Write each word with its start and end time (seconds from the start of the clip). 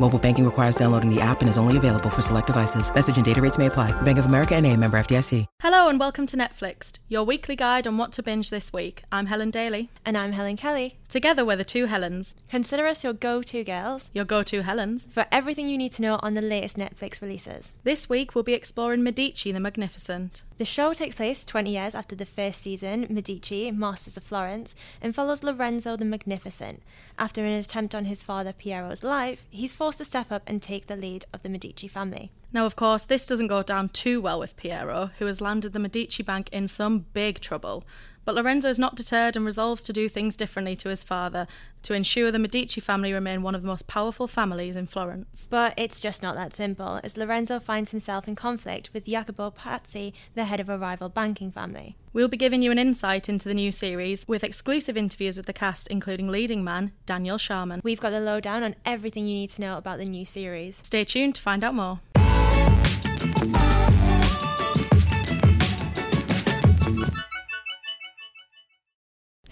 Mobile 0.00 0.18
banking 0.18 0.44
requires 0.44 0.74
downloading 0.74 1.08
the 1.08 1.20
app 1.20 1.40
and 1.40 1.48
is 1.48 1.56
only 1.56 1.76
available 1.76 2.10
for 2.10 2.20
select 2.20 2.48
devices. 2.48 2.92
Message 2.92 3.16
and 3.16 3.24
data 3.24 3.40
rates 3.40 3.58
may 3.58 3.66
apply. 3.66 3.92
Bank 4.02 4.18
of 4.18 4.26
America 4.26 4.56
and 4.56 4.66
a 4.66 4.76
member 4.76 4.98
FDIC. 4.98 5.46
Hello 5.60 5.88
and 5.88 6.00
welcome 6.00 6.26
to 6.26 6.36
Netflix, 6.36 6.98
your 7.08 7.22
weekly 7.22 7.54
guide 7.54 7.86
on 7.86 7.96
what 7.96 8.10
to 8.12 8.22
binge 8.22 8.50
this 8.50 8.72
week. 8.72 9.04
I'm 9.12 9.26
Helen 9.26 9.50
Daly. 9.52 9.90
And 10.04 10.18
I'm 10.18 10.32
Helen 10.32 10.56
Kelly. 10.56 10.96
Together 11.08 11.44
we're 11.44 11.54
the 11.54 11.62
two 11.64 11.86
Helens, 11.86 12.34
Consider 12.50 12.86
us 12.86 13.04
your 13.04 13.12
go 13.12 13.40
to 13.42 13.62
girls 13.62 14.10
your 14.12 14.24
go-to 14.24 14.62
Helens. 14.62 15.06
for 15.06 15.26
everything 15.30 15.68
you 15.68 15.78
need 15.78 15.92
to 15.92 16.02
know 16.02 16.18
on 16.22 16.34
the 16.34 16.42
latest 16.42 16.76
Netflix 16.76 17.22
releases. 17.22 17.72
This 17.84 18.08
week 18.08 18.34
we'll 18.34 18.42
be 18.42 18.52
exploring 18.52 19.04
Medici 19.04 19.52
the 19.52 19.60
Magnificent. 19.60 20.42
The 20.58 20.64
show 20.64 20.92
takes 20.92 21.14
place 21.16 21.44
20 21.44 21.70
years 21.70 21.94
after 21.94 22.14
the 22.16 22.26
first 22.26 22.62
season, 22.62 23.06
Medici, 23.08 23.70
Masters 23.70 24.16
of 24.16 24.24
Florence, 24.24 24.74
and 25.00 25.14
follows 25.14 25.42
Lorenzo 25.44 25.96
the 25.96 26.04
Magnificent. 26.04 26.82
After 27.18 27.44
an 27.44 27.52
attempt 27.52 27.94
on 27.94 28.04
his 28.06 28.22
father 28.22 28.52
Piero's 28.52 29.02
life, 29.04 29.46
he's 29.50 29.74
forced 29.74 29.83
to 29.92 30.04
step 30.04 30.32
up 30.32 30.42
and 30.46 30.62
take 30.62 30.86
the 30.86 30.96
lead 30.96 31.24
of 31.32 31.42
the 31.42 31.48
Medici 31.48 31.88
family. 31.88 32.30
Now, 32.52 32.66
of 32.66 32.76
course, 32.76 33.04
this 33.04 33.26
doesn't 33.26 33.48
go 33.48 33.62
down 33.62 33.88
too 33.88 34.20
well 34.20 34.38
with 34.38 34.56
Piero, 34.56 35.10
who 35.18 35.26
has 35.26 35.40
landed 35.40 35.72
the 35.72 35.78
Medici 35.78 36.22
Bank 36.22 36.48
in 36.52 36.68
some 36.68 37.06
big 37.12 37.40
trouble. 37.40 37.84
But 38.24 38.34
Lorenzo 38.34 38.68
is 38.68 38.78
not 38.78 38.96
deterred 38.96 39.36
and 39.36 39.44
resolves 39.44 39.82
to 39.82 39.92
do 39.92 40.08
things 40.08 40.36
differently 40.36 40.76
to 40.76 40.88
his 40.88 41.02
father 41.02 41.46
to 41.82 41.94
ensure 41.94 42.32
the 42.32 42.38
Medici 42.38 42.80
family 42.80 43.12
remain 43.12 43.42
one 43.42 43.54
of 43.54 43.62
the 43.62 43.68
most 43.68 43.86
powerful 43.86 44.26
families 44.26 44.74
in 44.76 44.86
Florence. 44.86 45.46
But 45.50 45.74
it's 45.76 46.00
just 46.00 46.22
not 46.22 46.34
that 46.36 46.56
simple, 46.56 46.98
as 47.04 47.16
Lorenzo 47.16 47.60
finds 47.60 47.90
himself 47.90 48.26
in 48.26 48.34
conflict 48.34 48.90
with 48.92 49.04
Jacopo 49.04 49.50
Pazzi, 49.50 50.14
the 50.34 50.44
head 50.44 50.60
of 50.60 50.68
a 50.70 50.78
rival 50.78 51.10
banking 51.10 51.52
family. 51.52 51.96
We'll 52.14 52.28
be 52.28 52.36
giving 52.36 52.62
you 52.62 52.70
an 52.70 52.78
insight 52.78 53.28
into 53.28 53.48
the 53.48 53.54
new 53.54 53.70
series 53.70 54.26
with 54.26 54.42
exclusive 54.42 54.96
interviews 54.96 55.36
with 55.36 55.46
the 55.46 55.52
cast, 55.52 55.88
including 55.88 56.28
leading 56.28 56.64
man 56.64 56.92
Daniel 57.06 57.38
Sharman. 57.38 57.80
We've 57.84 58.00
got 58.00 58.10
the 58.10 58.20
lowdown 58.20 58.62
on 58.62 58.76
everything 58.86 59.26
you 59.26 59.34
need 59.34 59.50
to 59.50 59.60
know 59.60 59.76
about 59.76 59.98
the 59.98 60.06
new 60.06 60.24
series. 60.24 60.80
Stay 60.82 61.04
tuned 61.04 61.34
to 61.34 61.42
find 61.42 61.62
out 61.62 61.74
more. 61.74 62.00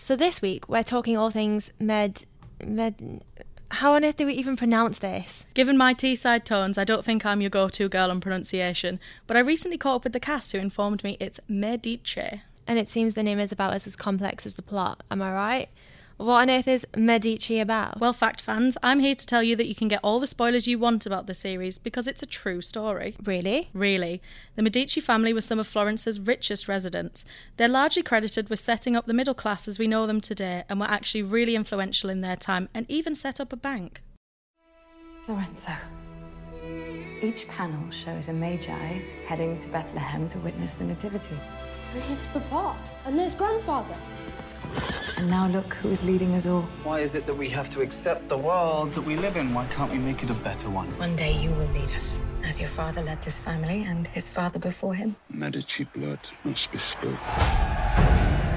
So 0.05 0.17
this 0.17 0.43
week 0.43 0.69
we're 0.69 0.83
talking 0.83 1.17
all 1.17 1.31
things 1.31 1.71
med 1.79 2.27
med. 2.61 3.23
How 3.71 3.95
on 3.95 4.05
earth 4.05 4.17
do 4.17 4.27
we 4.27 4.33
even 4.33 4.57
pronounce 4.57 4.99
this? 4.99 5.47
Given 5.55 5.79
my 5.79 5.95
Teesside 5.95 6.43
tones, 6.43 6.77
I 6.77 6.83
don't 6.83 7.05
think 7.05 7.25
I'm 7.25 7.41
your 7.41 7.51
go 7.51 7.69
to 7.69 7.89
girl 7.89 8.11
on 8.11 8.21
pronunciation, 8.21 8.99
but 9.29 9.37
I 9.37 9.41
recently 9.41 9.79
caught 9.79 9.95
up 9.95 10.05
with 10.05 10.13
the 10.13 10.19
cast 10.19 10.51
who 10.51 10.59
informed 10.59 11.05
me 11.05 11.17
it's 11.21 11.39
Medici. 11.47 12.43
And 12.67 12.81
it 12.81 12.89
seems 12.89 13.15
the 13.15 13.23
name 13.23 13.39
is 13.39 13.53
about 13.53 13.75
as 13.75 13.87
as 13.87 13.95
complex 13.95 14.45
as 14.45 14.57
the 14.57 14.63
plot. 14.63 15.05
Am 15.09 15.23
I 15.23 15.33
right? 15.33 15.69
What 16.17 16.43
on 16.43 16.51
earth 16.51 16.69
is 16.69 16.87
Medici 16.97 17.59
about? 17.59 17.99
Well, 17.99 18.13
fact 18.13 18.41
fans, 18.41 18.77
I'm 18.83 19.01
here 19.01 19.15
to 19.15 19.27
tell 19.27 19.43
you 19.43 19.57
that 19.57 19.67
you 19.67 19.75
can 19.75 19.89
get 19.89 20.01
all 20.03 20.21
the 20.21 20.27
spoilers 20.27 20.69
you 20.69 20.79
want 20.79 21.07
about 21.07 21.27
the 21.27 21.35
series 21.35 21.79
because 21.79 22.07
it's 22.07 22.23
a 22.23 22.27
true 22.27 22.61
story. 22.61 23.17
really? 23.25 23.71
Really. 23.73 24.23
The 24.55 24.63
Medici 24.63 25.01
family 25.01 25.33
was 25.33 25.45
some 25.45 25.59
of 25.59 25.67
Florence's 25.67 26.21
richest 26.21 26.69
residents. 26.69 27.25
They're 27.57 27.69
largely 27.69 28.03
credited 28.03 28.51
with 28.51 28.61
setting 28.61 28.95
up 28.95 29.07
the 29.07 29.15
middle 29.15 29.35
class 29.35 29.67
as 29.67 29.79
we 29.79 29.89
know 29.89 30.07
them 30.07 30.21
today 30.21 30.65
and 30.69 30.79
were 30.79 30.87
actually 30.87 31.23
really 31.23 31.57
influential 31.57 32.11
in 32.11 32.21
their 32.21 32.37
time 32.37 32.69
and 32.75 32.87
even 32.89 33.17
set 33.17 33.41
up 33.41 33.53
a 33.53 33.57
bank. 33.57 34.03
Lorenzo. 35.27 35.73
Each 37.23 37.47
panel 37.49 37.91
shows 37.91 38.29
a 38.29 38.33
magi 38.33 39.01
heading 39.27 39.59
to 39.61 39.69
Bethlehem 39.69 40.29
to 40.29 40.39
witness 40.41 40.73
the 40.73 40.85
Nativity. 40.85 41.39
And 41.95 42.03
It's 42.11 42.27
Papa, 42.27 42.77
and 43.07 43.19
there's 43.19 43.35
grandfather. 43.35 43.97
And 45.23 45.31
now 45.31 45.47
look 45.47 45.75
who 45.75 45.91
is 45.91 46.03
leading 46.03 46.35
us 46.35 46.47
all. 46.47 46.63
Why 46.83 46.99
is 46.99 47.15
it 47.15 47.27
that 47.27 47.35
we 47.35 47.49
have 47.51 47.71
to 47.71 47.81
accept 47.81 48.29
the 48.29 48.37
world 48.37 48.91
that 48.95 49.03
we 49.03 49.15
live 49.15 49.37
in? 49.37 49.55
Why 49.55 49.65
can't 49.67 49.93
we 49.93 49.99
make 49.99 50.25
it 50.25 50.31
a 50.31 50.35
better 50.35 50.69
one? 50.69 50.89
One 50.99 51.15
day 51.15 51.41
you 51.41 51.51
will 51.51 51.69
lead 51.69 51.93
us, 51.93 52.19
as 52.43 52.59
your 52.59 52.69
father 52.69 53.03
led 53.03 53.23
this 53.23 53.39
family 53.39 53.85
and 53.85 54.05
his 54.09 54.29
father 54.29 54.59
before 54.59 54.97
him. 54.97 55.15
Medici 55.31 55.85
blood 55.85 56.19
must 56.43 56.73
be 56.73 56.79
spilled. 56.79 57.17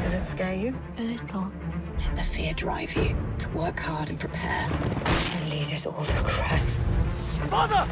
Does 0.02 0.16
it 0.16 0.26
scare 0.26 0.56
you? 0.56 0.76
A 0.98 1.04
little. 1.04 1.52
Let 2.00 2.16
the 2.16 2.24
fear 2.24 2.52
drive 2.56 2.96
you 2.96 3.16
to 3.38 3.50
work 3.50 3.80
hard 3.80 4.10
and 4.10 4.20
prepare 4.20 4.68
and 4.68 5.50
lead 5.52 5.72
us 5.72 5.86
all 5.86 6.04
to 6.04 6.24
Christ. 6.24 6.80
Father! 7.48 7.88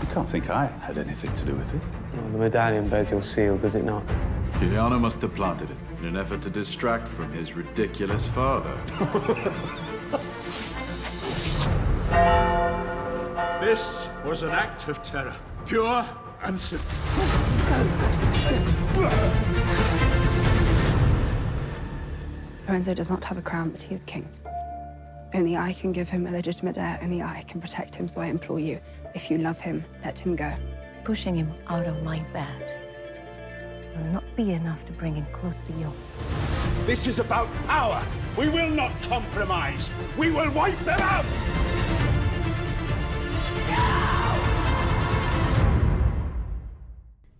You 0.00 0.12
can't 0.12 0.28
think 0.28 0.50
I 0.50 0.66
had 0.82 0.98
anything 0.98 1.32
to 1.36 1.44
do 1.44 1.54
with 1.54 1.72
it. 1.72 1.82
Well, 2.14 2.30
the 2.32 2.38
medallion 2.38 2.88
bears 2.88 3.12
your 3.12 3.22
seal, 3.22 3.56
does 3.58 3.76
it 3.76 3.84
not? 3.84 4.02
Giuliano 4.58 4.98
must 4.98 5.20
have 5.20 5.36
planted 5.36 5.70
it 5.70 5.76
in 6.06 6.14
an 6.14 6.20
effort 6.20 6.40
to 6.40 6.50
distract 6.50 7.08
from 7.08 7.32
his 7.32 7.54
ridiculous 7.54 8.24
father. 8.26 8.74
This 13.60 14.08
was 14.24 14.42
an 14.42 14.50
act 14.50 14.86
of 14.86 15.02
terror, 15.02 15.34
pure 15.66 16.06
and 16.44 16.60
simple. 16.60 16.86
Lorenzo 22.68 22.94
does 22.94 23.10
not 23.10 23.24
have 23.24 23.38
a 23.38 23.42
crown, 23.42 23.70
but 23.70 23.82
he 23.82 23.92
is 23.92 24.04
king. 24.04 24.28
Only 25.34 25.56
I 25.56 25.72
can 25.72 25.90
give 25.90 26.08
him 26.08 26.28
a 26.28 26.30
legitimate 26.30 26.78
heir. 26.78 27.00
Only 27.02 27.22
I 27.22 27.44
can 27.48 27.60
protect 27.60 27.96
him. 27.96 28.08
So 28.08 28.20
I 28.20 28.26
implore 28.26 28.60
you, 28.60 28.78
if 29.16 29.30
you 29.30 29.38
love 29.38 29.58
him, 29.58 29.84
let 30.04 30.16
him 30.16 30.36
go. 30.36 30.52
Pushing 31.02 31.34
him 31.34 31.52
out 31.66 31.86
of 31.86 32.00
my 32.04 32.20
bed 32.32 32.80
will 33.96 34.12
not 34.12 34.24
be 34.36 34.52
enough 34.52 34.84
to 34.84 34.92
bring 34.92 35.14
him 35.14 35.26
close 35.32 35.62
to 35.62 35.72
yours. 35.72 36.20
This 36.84 37.06
is 37.06 37.18
about 37.18 37.52
power. 37.64 38.04
We 38.36 38.48
will 38.50 38.68
not 38.70 38.92
compromise. 39.02 39.90
We 40.18 40.30
will 40.30 40.50
wipe 40.50 40.78
them 40.80 41.00
out. 41.00 41.24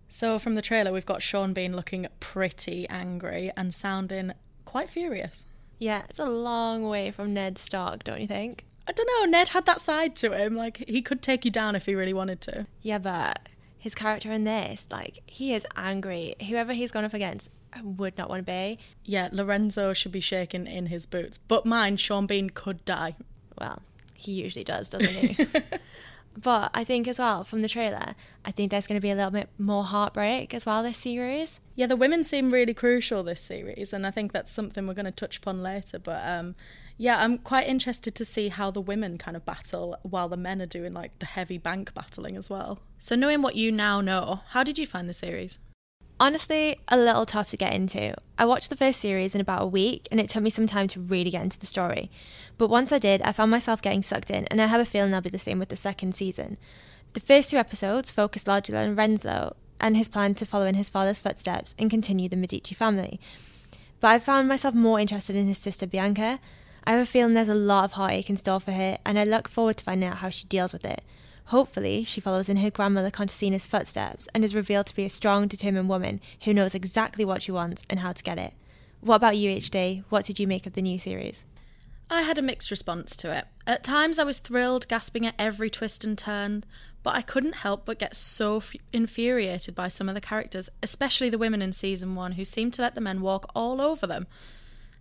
So, 0.09 0.39
from 0.39 0.55
the 0.55 0.63
trailer, 0.63 0.91
we've 0.91 1.05
got 1.05 1.21
Sean 1.21 1.53
Bean 1.53 1.75
looking 1.75 2.07
pretty 2.19 2.89
angry 2.89 3.51
and 3.55 3.71
sounding 3.71 4.33
quite 4.65 4.89
furious. 4.89 5.45
Yeah, 5.77 6.03
it's 6.09 6.17
a 6.17 6.25
long 6.25 6.89
way 6.89 7.11
from 7.11 7.35
Ned 7.35 7.59
Stark, 7.59 8.03
don't 8.03 8.19
you 8.19 8.25
think? 8.25 8.65
I 8.87 8.93
don't 8.93 9.07
know, 9.07 9.29
Ned 9.29 9.49
had 9.49 9.67
that 9.67 9.79
side 9.79 10.15
to 10.15 10.31
him. 10.31 10.55
Like, 10.55 10.83
he 10.87 11.03
could 11.03 11.21
take 11.21 11.45
you 11.45 11.51
down 11.51 11.75
if 11.75 11.85
he 11.85 11.93
really 11.93 12.13
wanted 12.13 12.41
to. 12.41 12.65
Yeah, 12.81 12.97
but 12.97 13.47
his 13.87 13.95
character 13.95 14.33
in 14.33 14.43
this, 14.43 14.85
like, 14.91 15.19
he 15.25 15.53
is 15.53 15.65
angry. 15.77 16.35
Whoever 16.49 16.73
he's 16.73 16.91
gone 16.91 17.05
up 17.05 17.13
against, 17.13 17.49
I 17.71 17.81
would 17.81 18.17
not 18.17 18.29
want 18.29 18.45
to 18.45 18.51
be. 18.51 18.79
Yeah, 19.05 19.29
Lorenzo 19.31 19.93
should 19.93 20.11
be 20.11 20.19
shaking 20.19 20.67
in 20.67 20.87
his 20.87 21.05
boots. 21.05 21.37
But 21.37 21.65
mine, 21.65 21.95
Sean 21.95 22.27
Bean 22.27 22.49
could 22.49 22.83
die. 22.83 23.15
Well, 23.57 23.81
he 24.13 24.33
usually 24.33 24.65
does, 24.65 24.89
doesn't 24.89 25.13
he? 25.13 25.47
but 26.37 26.69
I 26.73 26.83
think 26.83 27.07
as 27.07 27.17
well, 27.17 27.45
from 27.45 27.61
the 27.61 27.69
trailer, 27.69 28.13
I 28.43 28.51
think 28.51 28.71
there's 28.71 28.87
going 28.87 28.99
to 28.99 29.01
be 29.01 29.11
a 29.11 29.15
little 29.15 29.31
bit 29.31 29.47
more 29.57 29.85
heartbreak 29.85 30.53
as 30.53 30.65
well 30.65 30.83
this 30.83 30.97
series. 30.97 31.61
Yeah, 31.75 31.87
the 31.87 31.95
women 31.95 32.25
seem 32.25 32.51
really 32.51 32.73
crucial 32.73 33.23
this 33.23 33.39
series, 33.39 33.93
and 33.93 34.05
I 34.05 34.11
think 34.11 34.33
that's 34.33 34.51
something 34.51 34.85
we're 34.85 34.95
going 34.95 35.05
to 35.05 35.11
touch 35.11 35.37
upon 35.37 35.63
later. 35.63 35.97
But 35.97 36.27
um, 36.27 36.55
yeah, 36.97 37.23
I'm 37.23 37.37
quite 37.37 37.67
interested 37.67 38.15
to 38.15 38.25
see 38.25 38.49
how 38.49 38.71
the 38.71 38.81
women 38.81 39.17
kind 39.17 39.37
of 39.37 39.45
battle 39.45 39.97
while 40.01 40.27
the 40.27 40.37
men 40.37 40.61
are 40.61 40.67
doing 40.67 40.93
like 40.93 41.17
the 41.19 41.25
heavy 41.25 41.57
bank 41.57 41.93
battling 41.93 42.35
as 42.35 42.49
well. 42.49 42.79
So, 42.97 43.15
knowing 43.15 43.41
what 43.41 43.55
you 43.55 43.71
now 43.71 44.01
know, 44.01 44.41
how 44.49 44.63
did 44.63 44.77
you 44.77 44.87
find 44.87 45.07
the 45.07 45.13
series? 45.13 45.59
Honestly, 46.19 46.79
a 46.87 46.97
little 46.97 47.27
tough 47.27 47.51
to 47.51 47.57
get 47.57 47.75
into. 47.75 48.15
I 48.39 48.45
watched 48.45 48.71
the 48.71 48.75
first 48.75 48.99
series 48.99 49.35
in 49.35 49.41
about 49.41 49.61
a 49.61 49.67
week 49.67 50.07
and 50.09 50.19
it 50.19 50.29
took 50.29 50.41
me 50.41 50.49
some 50.49 50.65
time 50.65 50.87
to 50.87 50.99
really 50.99 51.29
get 51.29 51.43
into 51.43 51.59
the 51.59 51.67
story. 51.67 52.09
But 52.57 52.71
once 52.71 52.91
I 52.91 52.97
did, 52.97 53.21
I 53.21 53.31
found 53.31 53.51
myself 53.51 53.83
getting 53.83 54.01
sucked 54.01 54.31
in, 54.31 54.47
and 54.47 54.59
I 54.59 54.65
have 54.65 54.81
a 54.81 54.85
feeling 54.85 55.13
I'll 55.13 55.21
be 55.21 55.29
the 55.29 55.37
same 55.37 55.59
with 55.59 55.69
the 55.69 55.75
second 55.75 56.15
season. 56.15 56.57
The 57.13 57.19
first 57.19 57.51
two 57.51 57.57
episodes 57.57 58.11
focused 58.11 58.47
largely 58.47 58.75
on 58.75 58.95
Renzo 58.95 59.55
and 59.79 59.95
his 59.95 60.09
plan 60.09 60.33
to 60.35 60.45
follow 60.45 60.65
in 60.65 60.73
his 60.73 60.89
father's 60.89 61.19
footsteps 61.19 61.75
and 61.77 61.89
continue 61.89 62.27
the 62.27 62.35
Medici 62.35 62.73
family. 62.73 63.19
But 63.99 64.07
I 64.09 64.19
found 64.19 64.47
myself 64.47 64.73
more 64.73 64.99
interested 64.99 65.35
in 65.35 65.45
his 65.45 65.59
sister 65.59 65.85
Bianca. 65.85 66.39
I 66.87 66.91
have 66.91 67.01
a 67.01 67.05
feeling 67.05 67.33
there's 67.33 67.49
a 67.49 67.53
lot 67.53 67.83
of 67.83 67.91
heartache 67.91 68.29
in 68.29 68.37
store 68.37 68.61
for 68.61 68.71
her, 68.71 68.97
and 69.05 69.19
I 69.19 69.25
look 69.25 69.49
forward 69.49 69.75
to 69.75 69.83
finding 69.83 70.07
out 70.07 70.19
how 70.19 70.29
she 70.29 70.45
deals 70.45 70.71
with 70.71 70.85
it. 70.85 71.03
Hopefully, 71.47 72.05
she 72.05 72.21
follows 72.21 72.47
in 72.47 72.55
her 72.57 72.71
grandmother 72.71 73.11
Contessina's 73.11 73.67
footsteps 73.67 74.29
and 74.33 74.41
is 74.41 74.55
revealed 74.55 74.87
to 74.87 74.95
be 74.95 75.03
a 75.03 75.09
strong, 75.09 75.49
determined 75.49 75.89
woman 75.89 76.21
who 76.45 76.53
knows 76.53 76.73
exactly 76.73 77.25
what 77.25 77.41
she 77.41 77.51
wants 77.51 77.83
and 77.89 77.99
how 77.99 78.13
to 78.13 78.23
get 78.23 78.37
it. 78.37 78.53
What 79.01 79.15
about 79.15 79.35
you, 79.35 79.51
HD? 79.57 80.05
What 80.07 80.23
did 80.23 80.39
you 80.39 80.47
make 80.47 80.65
of 80.65 80.73
the 80.73 80.81
new 80.81 80.97
series? 80.97 81.43
I 82.09 82.21
had 82.21 82.37
a 82.37 82.41
mixed 82.41 82.71
response 82.71 83.17
to 83.17 83.37
it. 83.37 83.47
At 83.67 83.83
times, 83.83 84.17
I 84.17 84.23
was 84.23 84.39
thrilled, 84.39 84.87
gasping 84.87 85.25
at 85.25 85.35
every 85.37 85.69
twist 85.69 86.05
and 86.05 86.17
turn, 86.17 86.63
but 87.03 87.15
I 87.15 87.21
couldn't 87.21 87.55
help 87.55 87.83
but 87.83 87.99
get 87.99 88.15
so 88.15 88.57
f- 88.57 88.75
infuriated 88.93 89.75
by 89.75 89.89
some 89.89 90.07
of 90.07 90.15
the 90.15 90.21
characters, 90.21 90.69
especially 90.81 91.29
the 91.29 91.37
women 91.37 91.61
in 91.61 91.73
season 91.73 92.15
one 92.15 92.33
who 92.33 92.45
seemed 92.45 92.73
to 92.75 92.81
let 92.81 92.95
the 92.95 93.01
men 93.01 93.19
walk 93.19 93.51
all 93.53 93.81
over 93.81 94.07
them. 94.07 94.25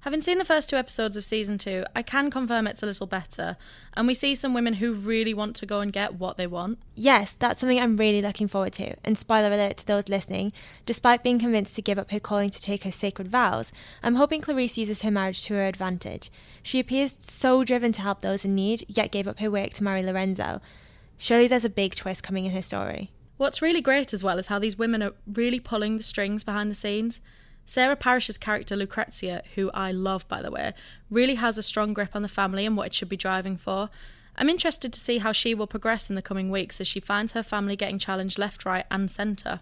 Having 0.07 0.21
seen 0.21 0.39
the 0.39 0.45
first 0.45 0.71
two 0.71 0.77
episodes 0.77 1.17
of 1.17 1.25
season 1.25 1.59
two, 1.59 1.83
I 1.97 2.03
can 2.03 2.31
confirm 2.31 2.69
it's 2.69 2.81
a 2.85 2.87
little 2.87 3.09
better, 3.09 3.57
and 3.95 4.07
we 4.07 4.15
see 4.15 4.37
some 4.37 4.55
women 4.55 4.75
who 4.75 4.95
really 4.95 5.35
want 5.35 5.57
to 5.57 5.67
go 5.67 5.81
and 5.81 5.93
get 5.93 6.15
what 6.15 6.37
they 6.37 6.47
want. 6.47 6.79
Yes, 6.95 7.35
that's 7.37 7.59
something 7.59 7.81
I'm 7.81 7.97
really 7.97 8.23
looking 8.23 8.47
forward 8.47 8.75
to. 8.75 8.95
And 9.03 9.19
spoiler 9.19 9.51
alert 9.51 9.79
to 9.79 9.87
those 9.87 10.09
listening, 10.09 10.53
despite 10.85 11.25
being 11.25 11.41
convinced 11.41 11.75
to 11.75 11.83
give 11.83 11.99
up 11.99 12.13
her 12.13 12.21
calling 12.21 12.51
to 12.51 12.63
take 12.63 12.85
her 12.85 12.93
sacred 12.93 13.27
vows, 13.27 13.73
I'm 14.01 14.15
hoping 14.15 14.43
Clarice 14.43 14.79
uses 14.79 15.03
her 15.03 15.11
marriage 15.11 15.43
to 15.47 15.55
her 15.55 15.67
advantage. 15.67 16.31
She 16.63 16.79
appears 16.79 17.19
so 17.21 17.65
driven 17.65 17.91
to 17.91 18.03
help 18.03 18.23
those 18.23 18.45
in 18.45 18.55
need, 18.55 18.85
yet 18.87 19.11
gave 19.11 19.27
up 19.27 19.41
her 19.41 19.51
work 19.51 19.73
to 19.73 19.83
marry 19.83 20.05
Lorenzo. 20.05 20.61
Surely 21.17 21.49
there's 21.49 21.65
a 21.65 21.69
big 21.69 21.97
twist 21.97 22.23
coming 22.23 22.45
in 22.45 22.53
her 22.53 22.63
story. 22.63 23.11
What's 23.39 23.61
really 23.61 23.81
great 23.81 24.15
as 24.15 24.23
well 24.23 24.39
is 24.39 24.47
how 24.47 24.61
these 24.61 24.79
women 24.79 25.03
are 25.03 25.15
really 25.27 25.59
pulling 25.59 25.97
the 25.97 26.05
strings 26.05 26.45
behind 26.45 26.71
the 26.71 26.77
scenes. 26.77 27.21
Sarah 27.67 27.97
Parish's 27.97 28.39
character 28.39 28.77
Lucrezia, 28.77 29.43
who 29.57 29.71
I 29.73 29.91
love 29.91 30.27
by 30.29 30.41
the 30.41 30.53
way, 30.53 30.73
really 31.11 31.35
has 31.35 31.59
a 31.59 31.63
strong 31.63 31.93
grip 31.93 32.15
on 32.15 32.23
the 32.23 32.29
family 32.29 32.65
and 32.65 32.77
what 32.77 32.87
it 32.87 32.95
should 32.95 33.09
be 33.09 33.17
driving 33.17 33.57
for. 33.57 33.91
I'm 34.37 34.49
interested 34.49 34.93
to 34.93 35.01
see 35.01 35.19
how 35.19 35.33
she 35.33 35.55
will 35.55 35.67
progress 35.67 36.09
in 36.09 36.15
the 36.15 36.23
coming 36.23 36.51
weeks 36.51 36.81
as 36.81 36.87
she 36.87 37.01
finds 37.01 37.33
her 37.33 37.43
family 37.43 37.75
getting 37.75 37.99
challenged 37.99 38.39
left, 38.39 38.65
right, 38.65 38.85
and 38.91 39.11
centre. 39.11 39.61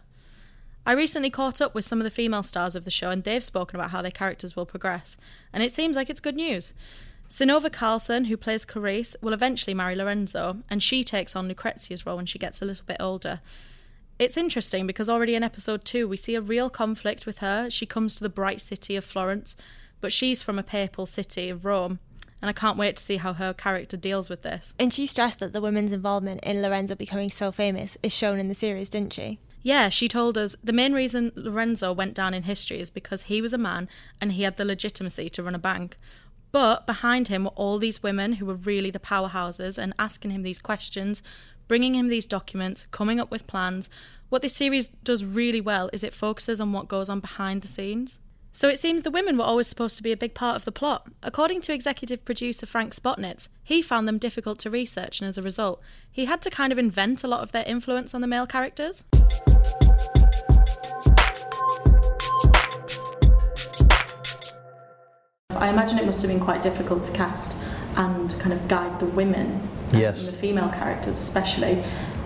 I 0.87 0.93
recently 0.93 1.31
caught 1.31 1.63
up 1.63 1.75
with 1.75 1.87
some 1.87 1.99
of 1.99 2.05
the 2.05 2.11
female 2.11 2.43
stars 2.43 2.77
of 2.77 2.85
the 2.85 2.91
show 2.91 3.09
and 3.09 3.25
they've 3.25 3.43
spoken 3.43 3.81
about 3.81 3.91
how 3.91 4.03
their 4.03 4.11
characters 4.11 4.55
will 4.55 4.67
progress, 4.67 5.17
and 5.53 5.63
it 5.63 5.73
seems 5.73 5.97
like 5.97 6.11
it's 6.11 6.21
good 6.21 6.37
news. 6.37 6.75
Synnøve 7.31 7.71
Karlsen, 7.71 8.27
who 8.27 8.37
plays 8.37 8.67
Clarice, 8.67 9.17
will 9.23 9.33
eventually 9.33 9.73
marry 9.73 9.97
Lorenzo, 9.97 10.59
and 10.69 10.83
she 10.83 11.03
takes 11.03 11.35
on 11.35 11.49
Lucrezia's 11.49 12.05
role 12.05 12.17
when 12.17 12.27
she 12.27 12.39
gets 12.39 12.61
a 12.61 12.67
little 12.67 12.85
bit 12.85 12.99
older. 13.01 13.41
It's 14.19 14.37
interesting 14.37 14.87
because 14.87 15.09
already 15.09 15.35
in 15.35 15.43
episode 15.43 15.85
two, 15.85 16.07
we 16.07 16.17
see 16.17 16.37
a 16.37 16.41
real 16.41 16.71
conflict 16.71 17.27
with 17.27 17.39
her. 17.39 17.69
She 17.69 17.85
comes 17.85 18.15
to 18.15 18.23
the 18.23 18.29
bright 18.29 18.61
city 18.61 18.95
of 18.95 19.05
Florence, 19.05 19.57
but 20.01 20.13
she's 20.13 20.43
from 20.43 20.59
a 20.59 20.63
papal 20.63 21.05
city 21.07 21.51
of 21.51 21.65
Rome. 21.65 21.99
And 22.41 22.49
I 22.49 22.53
can't 22.53 22.79
wait 22.79 22.97
to 22.97 23.03
see 23.03 23.17
how 23.17 23.33
her 23.33 23.53
character 23.53 23.97
deals 23.97 24.29
with 24.29 24.43
this. 24.43 24.73
And 24.79 24.93
she 24.93 25.07
stressed 25.07 25.41
that 25.41 25.53
the 25.53 25.61
women's 25.61 25.93
involvement 25.93 26.45
in 26.45 26.63
Lorenzo 26.63 26.95
becoming 26.95 27.31
so 27.31 27.51
famous 27.51 27.97
is 28.03 28.13
shown 28.13 28.39
in 28.39 28.49
the 28.49 28.55
series, 28.55 28.91
didn't 28.91 29.15
she? 29.15 29.41
Yeah, 29.63 29.89
she 29.89 30.09
told 30.09 30.37
us 30.37 30.55
the 30.63 30.75
main 30.75 30.93
reason 30.93 31.33
Lorenzo 31.35 31.93
went 31.93 32.15
down 32.15 32.35
in 32.35 32.43
history 32.43 32.81
is 32.81 32.91
because 32.91 33.25
he 33.25 33.41
was 33.41 33.55
a 33.55 33.59
man 33.59 33.89
and 34.21 34.33
he 34.33 34.43
had 34.43 34.59
the 34.59 34.65
legitimacy 34.65 35.31
to 35.31 35.43
run 35.43 35.55
a 35.55 35.59
bank. 35.59 35.97
But 36.53 36.87
behind 36.87 37.29
him 37.29 37.45
were 37.45 37.51
all 37.57 37.79
these 37.79 38.03
women 38.03 38.35
who 38.35 38.47
were 38.47 38.55
really 38.55 38.91
the 38.91 39.01
powerhouses 39.01 39.77
and 39.77 39.95
asking 39.99 40.31
him 40.31 40.43
these 40.43 40.61
questions, 40.61 41.23
bringing 41.69 41.95
him 41.95 42.09
these 42.09 42.27
documents, 42.27 42.87
coming 42.91 43.21
up 43.21 43.31
with 43.31 43.47
plans. 43.47 43.89
What 44.29 44.43
this 44.43 44.55
series 44.55 44.89
does 44.89 45.25
really 45.25 45.61
well 45.61 45.91
is 45.93 46.03
it 46.03 46.15
focuses 46.15 46.61
on 46.61 46.73
what 46.73 46.89
goes 46.89 47.09
on 47.09 47.21
behind 47.21 47.63
the 47.63 47.69
scenes. 47.69 48.19
So 48.53 48.69
it 48.69 48.79
seems 48.79 49.03
the 49.03 49.11
women 49.11 49.37
were 49.37 49.45
always 49.45 49.67
supposed 49.67 49.97
to 49.97 50.03
be 50.03 50.13
a 50.13 50.17
big 50.17 50.33
part 50.33 50.55
of 50.55 50.65
the 50.65 50.71
plot. 50.71 51.09
According 51.25 51.61
to 51.63 51.73
executive 51.73 52.25
producer 52.25 52.67
Frank 52.67 52.95
Spotnitz, 52.95 53.49
he 53.65 53.83
found 53.83 54.07
them 54.07 54.17
difficult 54.17 54.61
to 54.61 54.71
research, 54.71 55.21
and 55.21 55.29
as 55.29 55.37
a 55.37 55.43
result, 55.43 55.81
he 56.09 56.27
had 56.27 56.41
to 56.43 56.51
kind 56.51 56.73
of 56.73 56.79
invent 56.79 57.25
a 57.25 57.27
lot 57.27 57.41
of 57.41 57.51
their 57.51 57.65
influence 57.67 58.15
on 58.15 58.21
the 58.21 58.29
male 58.29 58.47
characters. 58.47 59.05
I 65.51 65.69
imagine 65.69 65.99
it 65.99 66.07
must 66.07 66.21
have 66.23 66.31
been 66.31 66.39
quite 66.39 66.63
difficult 66.63 67.05
to 67.07 67.13
cast 67.13 67.57
and 67.97 68.31
kind 68.39 68.53
of 68.53 68.69
guide 68.69 69.01
the 69.01 69.07
women 69.07 69.69
yes. 69.93 70.27
and 70.27 70.37
the 70.37 70.41
female 70.41 70.69
characters 70.69 71.19
especially. 71.19 71.83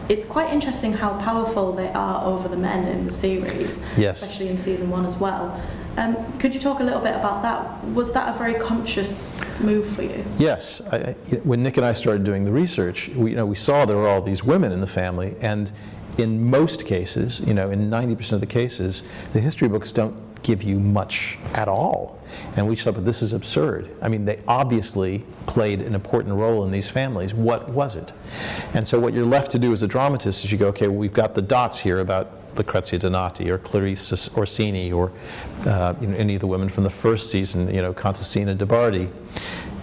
It's 0.09 0.25
quite 0.25 0.53
interesting 0.53 0.95
how 0.95 1.19
powerful 1.19 1.73
they 1.73 1.89
are 1.89 2.25
over 2.25 2.49
the 2.49 2.57
men 2.57 2.89
in 2.89 3.05
the 3.05 3.13
series, 3.13 3.83
yes. 3.97 4.23
especially 4.23 4.49
in 4.49 4.57
season 4.57 4.89
one 4.89 5.05
as 5.05 5.17
well. 5.17 5.63
Um, 5.99 6.17
could 6.39 6.55
you 6.55 6.61
talk 6.61 6.81
a 6.81 6.83
little 6.83 7.01
bit 7.01 7.15
about 7.15 7.43
that? 7.43 7.85
Was 7.93 8.13
that 8.13 8.35
a 8.35 8.39
very 8.39 8.55
conscious 8.55 9.31
move 9.61 9.87
for 9.95 10.03
you? 10.03 10.25
Yes. 10.39 10.81
I, 10.93 10.97
I, 10.97 11.13
when 11.43 11.63
Nick 11.63 11.77
and 11.77 11.85
I 11.85 11.93
started 11.93 12.25
doing 12.25 12.45
the 12.45 12.53
research, 12.53 13.09
we, 13.09 13.31
you 13.31 13.37
know, 13.37 13.45
we 13.45 13.57
saw 13.57 13.85
there 13.85 13.97
were 13.97 14.09
all 14.09 14.23
these 14.23 14.45
women 14.45 14.73
in 14.73 14.81
the 14.81 14.87
family, 14.87 15.35
and 15.41 15.73
in 16.17 16.49
most 16.49 16.87
cases, 16.87 17.41
you 17.41 17.53
know, 17.53 17.71
in 17.71 17.91
90% 17.91 18.33
of 18.33 18.41
the 18.41 18.47
cases, 18.47 19.03
the 19.33 19.41
history 19.41 19.69
books 19.69 19.93
don't 19.93 20.15
give 20.43 20.63
you 20.63 20.79
much 20.79 21.39
at 21.55 21.69
all. 21.69 22.19
And 22.57 22.69
we 22.69 22.77
said, 22.77 22.95
but 22.95 23.05
this 23.05 23.23
is 23.23 23.33
absurd. 23.33 23.95
I 24.03 24.09
mean, 24.09 24.25
they 24.25 24.41
obviously 24.47 25.25
played 25.47 25.81
an 25.83 25.95
important 25.95 26.35
role 26.35 26.65
in 26.65 26.71
these 26.71 26.89
families. 26.89 27.35
What 27.35 27.69
was 27.71 27.97
it? 27.97 28.13
And 28.75 28.87
so 28.87 29.01
what 29.01 29.15
you're 29.15 29.27
left 29.27 29.51
to 29.53 29.59
do 29.59 29.73
as 29.73 29.83
a 29.83 29.89
dramatist 29.89 30.45
is 30.45 30.53
you 30.53 30.59
go, 30.59 30.69
okay, 30.69 30.89
well, 30.89 30.99
we've 30.99 31.13
got 31.13 31.35
the 31.35 31.43
dots 31.43 31.79
here 31.79 32.01
about 32.01 32.33
Lucrezia 32.57 32.99
Donati 32.99 33.51
or 33.51 33.59
Clarice 33.59 34.29
Orsini 34.37 34.93
or 34.93 35.13
uh, 35.67 35.95
you 36.01 36.09
know, 36.09 36.17
any 36.17 36.35
of 36.35 36.41
the 36.41 36.47
women 36.47 36.69
from 36.69 36.85
the 36.85 36.91
first 36.91 37.31
season, 37.31 37.73
you 37.73 37.81
know, 37.81 37.93
Contessina 37.93 38.55
de 38.55 38.67
Bardi 38.67 39.09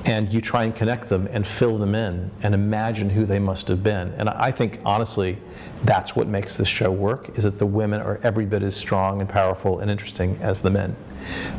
and 0.06 0.32
you 0.32 0.40
try 0.40 0.64
and 0.64 0.76
connect 0.76 1.10
them 1.10 1.28
and 1.32 1.46
fill 1.46 1.78
them 1.78 1.96
in 1.96 2.30
and 2.44 2.54
imagine 2.54 3.10
who 3.10 3.26
they 3.26 3.40
must 3.40 3.68
have 3.68 3.82
been. 3.82 4.14
And 4.18 4.30
I 4.30 4.52
think, 4.52 4.80
honestly, 4.86 5.38
that's 5.84 6.16
what 6.16 6.28
makes 6.28 6.58
this 6.58 6.68
show 6.68 6.92
work, 6.92 7.38
is 7.38 7.44
that 7.44 7.58
the 7.58 7.66
women 7.66 8.02
are 8.02 8.20
every 8.24 8.46
bit 8.46 8.62
as 8.62 8.76
strong 8.76 9.20
and 9.20 9.30
powerful 9.30 9.80
and 9.80 9.90
interesting 9.90 10.38
as 10.42 10.62
the 10.62 10.70
men. 10.70 10.96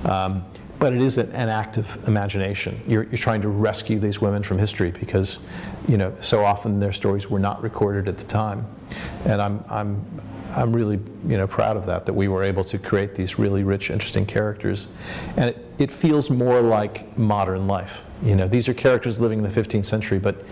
Um, 0.04 0.44
but 0.78 0.92
it 0.92 1.00
is 1.00 1.18
an, 1.18 1.30
an 1.32 1.48
active 1.48 1.98
imagination. 2.06 2.80
You're, 2.86 3.04
you're, 3.04 3.18
trying 3.18 3.42
to 3.42 3.48
rescue 3.48 3.98
these 3.98 4.20
women 4.20 4.42
from 4.42 4.58
history 4.58 4.90
because, 4.90 5.38
you 5.88 5.96
know, 5.96 6.14
so 6.20 6.44
often 6.44 6.78
their 6.78 6.92
stories 6.92 7.30
were 7.30 7.38
not 7.38 7.62
recorded 7.62 8.08
at 8.08 8.18
the 8.18 8.24
time. 8.24 8.66
And 9.24 9.40
I'm, 9.40 9.64
I'm, 9.68 10.04
I'm 10.54 10.74
really, 10.74 10.98
you 11.26 11.36
know, 11.36 11.46
proud 11.46 11.76
of 11.76 11.86
that, 11.86 12.06
that 12.06 12.12
we 12.12 12.28
were 12.28 12.42
able 12.42 12.64
to 12.64 12.78
create 12.78 13.14
these 13.14 13.38
really 13.38 13.64
rich, 13.64 13.90
interesting 13.90 14.26
characters. 14.26 14.88
And 15.36 15.50
it, 15.50 15.66
it 15.78 15.90
feels 15.90 16.30
more 16.30 16.60
like 16.60 17.16
modern 17.18 17.66
life. 17.66 18.02
You 18.22 18.36
know, 18.36 18.48
these 18.48 18.68
are 18.68 18.74
characters 18.74 19.18
living 19.18 19.38
in 19.38 19.44
the 19.44 19.60
15th 19.60 19.86
century, 19.86 20.18
but, 20.18 20.44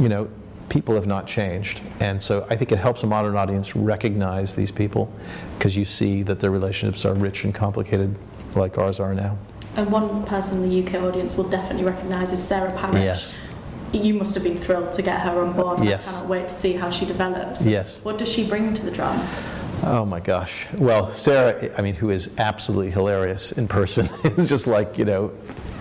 you 0.00 0.08
know, 0.08 0.28
people 0.68 0.94
have 0.94 1.06
not 1.06 1.26
changed. 1.26 1.80
And 2.00 2.22
so 2.22 2.46
I 2.48 2.56
think 2.56 2.72
it 2.72 2.78
helps 2.78 3.02
a 3.02 3.06
modern 3.06 3.36
audience 3.36 3.76
recognize 3.76 4.54
these 4.54 4.70
people 4.70 5.12
because 5.58 5.76
you 5.76 5.84
see 5.84 6.22
that 6.22 6.40
their 6.40 6.50
relationships 6.50 7.04
are 7.04 7.14
rich 7.14 7.44
and 7.44 7.54
complicated 7.54 8.14
like 8.56 8.78
ours 8.78 9.00
are 9.00 9.14
now. 9.14 9.36
And 9.76 9.90
one 9.90 10.24
person 10.24 10.62
in 10.62 10.70
the 10.70 10.86
UK 10.86 11.02
audience 11.02 11.36
will 11.36 11.48
definitely 11.48 11.84
recognise 11.84 12.32
is 12.32 12.42
Sarah 12.42 12.72
Parish. 12.72 13.02
Yes. 13.02 13.38
You 13.92 14.14
must 14.14 14.34
have 14.34 14.44
been 14.44 14.58
thrilled 14.58 14.92
to 14.92 15.02
get 15.02 15.20
her 15.20 15.40
on 15.40 15.52
board. 15.52 15.82
Yes. 15.84 16.08
I 16.08 16.12
cannot 16.12 16.28
wait 16.28 16.48
to 16.48 16.54
see 16.54 16.72
how 16.72 16.90
she 16.90 17.06
develops. 17.06 17.64
Yes. 17.64 18.04
What 18.04 18.18
does 18.18 18.28
she 18.28 18.46
bring 18.46 18.74
to 18.74 18.84
the 18.84 18.90
drama? 18.90 19.28
Oh 19.82 20.04
my 20.04 20.20
gosh. 20.20 20.66
Well, 20.78 21.12
Sarah, 21.12 21.70
I 21.76 21.82
mean, 21.82 21.94
who 21.94 22.10
is 22.10 22.30
absolutely 22.38 22.90
hilarious 22.90 23.52
in 23.52 23.68
person, 23.68 24.08
is 24.24 24.48
just 24.48 24.66
like, 24.66 24.96
you 24.96 25.04
know, 25.04 25.32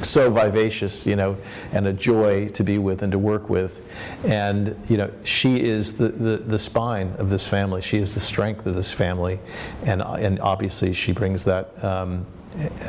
so 0.01 0.29
vivacious, 0.29 1.05
you 1.05 1.15
know, 1.15 1.37
and 1.71 1.87
a 1.87 1.93
joy 1.93 2.49
to 2.49 2.63
be 2.63 2.77
with 2.77 3.03
and 3.03 3.11
to 3.11 3.19
work 3.19 3.49
with. 3.49 3.81
And, 4.25 4.75
you 4.89 4.97
know, 4.97 5.11
she 5.23 5.63
is 5.63 5.93
the, 5.93 6.09
the, 6.09 6.37
the 6.37 6.59
spine 6.59 7.13
of 7.17 7.29
this 7.29 7.47
family. 7.47 7.81
She 7.81 7.97
is 7.99 8.13
the 8.13 8.19
strength 8.19 8.65
of 8.65 8.75
this 8.75 8.91
family. 8.91 9.39
And, 9.83 10.01
and 10.01 10.39
obviously 10.39 10.93
she 10.93 11.13
brings 11.13 11.45
that. 11.45 11.83
Um, 11.83 12.25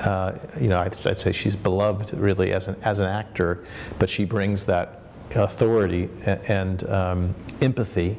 uh, 0.02 0.32
you 0.60 0.68
know, 0.68 0.78
I'd, 0.78 1.06
I'd, 1.06 1.20
say 1.20 1.32
she's 1.32 1.56
beloved 1.56 2.12
really 2.12 2.52
as 2.52 2.68
an, 2.68 2.76
as 2.82 2.98
an 2.98 3.06
actor, 3.06 3.64
but 3.98 4.10
she 4.10 4.24
brings 4.24 4.64
that 4.66 5.00
authority 5.34 6.08
and 6.24 6.88
um, 6.90 7.34
empathy 7.60 8.16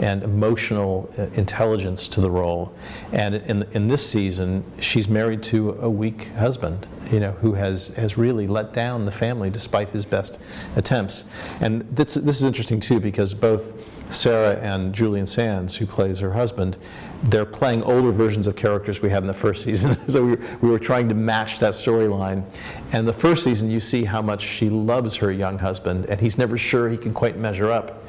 and 0.00 0.22
emotional 0.22 1.12
uh, 1.16 1.22
intelligence 1.34 2.08
to 2.08 2.20
the 2.20 2.30
role. 2.30 2.74
And 3.12 3.36
in, 3.36 3.62
in 3.72 3.88
this 3.88 4.06
season, 4.06 4.64
she's 4.80 5.08
married 5.08 5.42
to 5.44 5.78
a 5.80 5.88
weak 5.88 6.28
husband, 6.30 6.88
you 7.10 7.20
know, 7.20 7.32
who 7.32 7.54
has, 7.54 7.88
has 7.90 8.18
really 8.18 8.46
let 8.46 8.72
down 8.72 9.04
the 9.04 9.12
family 9.12 9.50
despite 9.50 9.90
his 9.90 10.04
best 10.04 10.40
attempts. 10.76 11.24
And 11.60 11.82
this, 11.94 12.14
this 12.14 12.36
is 12.36 12.44
interesting 12.44 12.80
too 12.80 13.00
because 13.00 13.34
both 13.34 13.72
Sarah 14.10 14.56
and 14.60 14.94
Julian 14.94 15.26
Sands, 15.26 15.76
who 15.76 15.86
plays 15.86 16.18
her 16.18 16.32
husband, 16.32 16.76
they're 17.24 17.44
playing 17.44 17.82
older 17.82 18.12
versions 18.12 18.46
of 18.46 18.56
characters 18.56 19.02
we 19.02 19.10
had 19.10 19.22
in 19.22 19.26
the 19.26 19.34
first 19.34 19.64
season. 19.64 19.98
so 20.08 20.24
we, 20.24 20.36
we 20.62 20.70
were 20.70 20.78
trying 20.78 21.08
to 21.08 21.14
match 21.14 21.58
that 21.58 21.72
storyline. 21.72 22.44
And 22.92 23.06
the 23.06 23.12
first 23.12 23.44
season, 23.44 23.70
you 23.70 23.80
see 23.80 24.04
how 24.04 24.22
much 24.22 24.42
she 24.42 24.70
loves 24.70 25.14
her 25.16 25.32
young 25.32 25.58
husband, 25.58 26.06
and 26.06 26.20
he's 26.20 26.38
never 26.38 26.56
sure 26.56 26.88
he 26.88 26.96
can 26.96 27.12
quite 27.12 27.36
measure 27.36 27.70
up. 27.70 28.04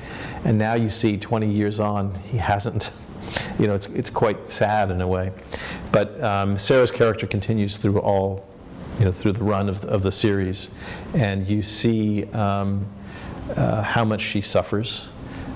And 0.46 0.58
now 0.58 0.76
you 0.76 0.90
see 0.90 1.18
20 1.18 1.50
years 1.52 1.80
on, 1.80 2.16
he 2.16 2.38
hasn't. 2.38 2.92
You 3.60 3.68
know, 3.68 3.76
it's, 3.76 3.86
it's 3.88 4.10
quite 4.10 4.50
sad 4.50 4.90
in 4.90 5.02
a 5.02 5.08
way. 5.08 5.32
But 5.92 6.22
um, 6.24 6.58
Sarah's 6.58 6.92
character 6.92 7.28
continues 7.28 7.78
through 7.78 8.00
all, 8.00 8.48
you 8.98 9.06
know, 9.06 9.12
through 9.12 9.34
the 9.34 9.44
run 9.44 9.70
of, 9.70 9.84
of 9.86 10.02
the 10.02 10.12
series. 10.12 10.70
And 11.14 11.46
you 11.46 11.62
see 11.62 12.26
um, 12.32 12.88
uh, 13.56 13.84
how 13.84 14.04
much 14.04 14.22
she 14.22 14.42
suffers 14.42 15.10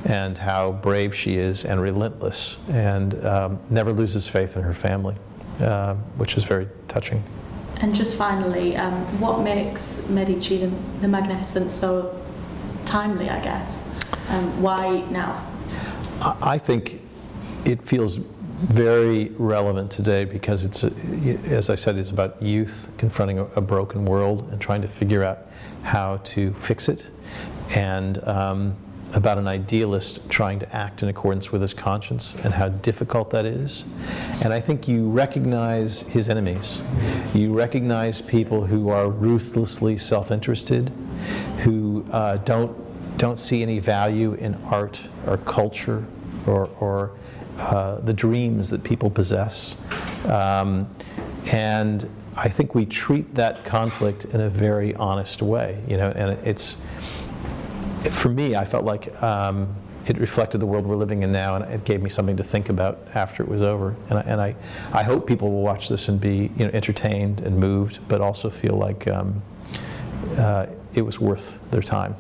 and 0.06 0.38
how 0.38 0.74
brave 0.74 1.16
she 1.16 1.38
is 1.38 1.66
and 1.66 1.82
relentless 1.82 2.58
and 2.70 3.24
um, 3.26 3.60
never 3.70 3.94
loses 3.94 4.28
faith 4.28 4.58
in 4.58 4.64
her 4.64 4.74
family, 4.74 5.16
uh, 5.60 5.96
which 6.18 6.36
is 6.36 6.44
very 6.44 6.68
touching. 6.88 7.24
And 7.78 7.96
just 7.96 8.16
finally, 8.16 8.76
um, 8.76 8.94
what 9.20 9.44
makes 9.44 10.02
Medici 10.10 10.58
the, 10.58 10.72
the, 11.02 11.08
Magnificent 11.08 11.72
so 11.72 12.20
timely, 12.86 13.30
I 13.30 13.44
guess? 13.44 13.82
Um, 14.30 14.62
why 14.62 15.02
now? 15.10 15.46
I 16.22 16.58
think 16.58 17.02
it 17.66 17.84
feels 17.84 18.20
very 18.64 19.30
relevant 19.38 19.92
today 19.92 20.24
because 20.24 20.64
it's, 20.64 20.84
a, 20.84 20.94
as 21.46 21.70
I 21.70 21.76
said, 21.76 21.98
it's 21.98 22.12
about 22.12 22.42
youth 22.42 22.90
confronting 22.98 23.40
a, 23.40 23.46
a, 23.56 23.62
broken 23.62 24.06
world 24.06 24.48
and 24.52 24.62
trying 24.62 24.82
to 24.84 24.88
figure 24.88 25.24
out 25.24 25.48
how 25.82 26.18
to 26.18 26.54
fix 26.62 26.88
it, 26.88 27.08
and 27.72 28.26
um, 28.26 28.78
about 29.14 29.38
an 29.38 29.48
idealist 29.48 30.28
trying 30.30 30.60
to 30.60 30.76
act 30.76 31.04
in 31.04 31.10
accordance 31.10 31.52
with 31.52 31.62
his 31.62 31.74
conscience 31.74 32.36
and 32.44 32.54
how 32.54 32.70
difficult 32.70 33.30
that 33.30 33.46
is. 33.46 33.86
And 34.44 34.52
I 34.52 34.60
think 34.60 34.88
you 34.88 35.10
recognize 35.10 36.02
his 36.02 36.30
enemies. 36.30 36.80
You 37.34 37.54
recognize 37.54 38.22
people 38.22 38.66
who 38.66 38.90
are 38.90 39.10
ruthlessly 39.10 39.98
self-interested, 39.98 40.92
who 41.60 42.06
uh, 42.12 42.38
don't 42.38 42.84
don't 43.18 43.40
see 43.40 43.62
any 43.62 43.80
value 43.80 44.34
in 44.34 44.56
art 44.66 45.02
or 45.28 45.38
culture 45.38 46.04
or, 46.48 46.68
or 46.80 47.12
uh, 47.60 48.00
the 48.00 48.14
dreams 48.14 48.70
that 48.70 48.84
people 48.84 49.10
possess. 49.10 49.76
Um, 50.26 50.94
and 51.52 52.10
I 52.36 52.50
think 52.50 52.74
we 52.74 52.86
treat 52.86 53.36
that 53.36 53.64
conflict 53.66 54.26
in 54.26 54.42
a 54.42 54.50
very 54.50 54.96
honest 54.96 55.42
way, 55.42 55.82
you 55.88 55.98
know, 55.98 56.12
and 56.16 56.32
it's, 56.48 56.78
for 58.12 58.30
me, 58.30 58.56
I 58.56 58.66
felt 58.66 58.86
like 58.86 59.22
um, 59.22 59.76
it 60.08 60.18
reflected 60.18 60.60
the 60.60 60.66
world 60.66 60.86
we're 60.86 60.96
living 60.96 61.24
in 61.24 61.32
now, 61.32 61.56
and 61.56 61.74
it 61.74 61.86
gave 61.86 62.02
me 62.02 62.10
something 62.10 62.38
to 62.38 62.44
think 62.44 62.70
about 62.70 63.00
after 63.16 63.44
it 63.44 63.50
was 63.50 63.62
over. 63.62 63.96
And 64.10 64.20
I, 64.20 64.22
and 64.22 64.42
I, 64.42 64.56
I 64.92 65.04
hope 65.04 65.26
people 65.26 65.52
will 65.52 65.62
watch 65.62 65.88
this 65.90 66.10
and 66.10 66.20
be, 66.20 66.52
you 66.58 66.66
know, 66.66 66.72
entertained 66.74 67.42
and 67.42 67.58
moved, 67.58 68.00
but 68.08 68.20
also 68.20 68.50
feel 68.50 68.76
like 68.76 69.08
um, 69.08 69.42
uh, 70.38 70.66
it 70.94 71.02
was 71.04 71.20
worth 71.20 71.58
their 71.72 71.82
time. 71.82 72.16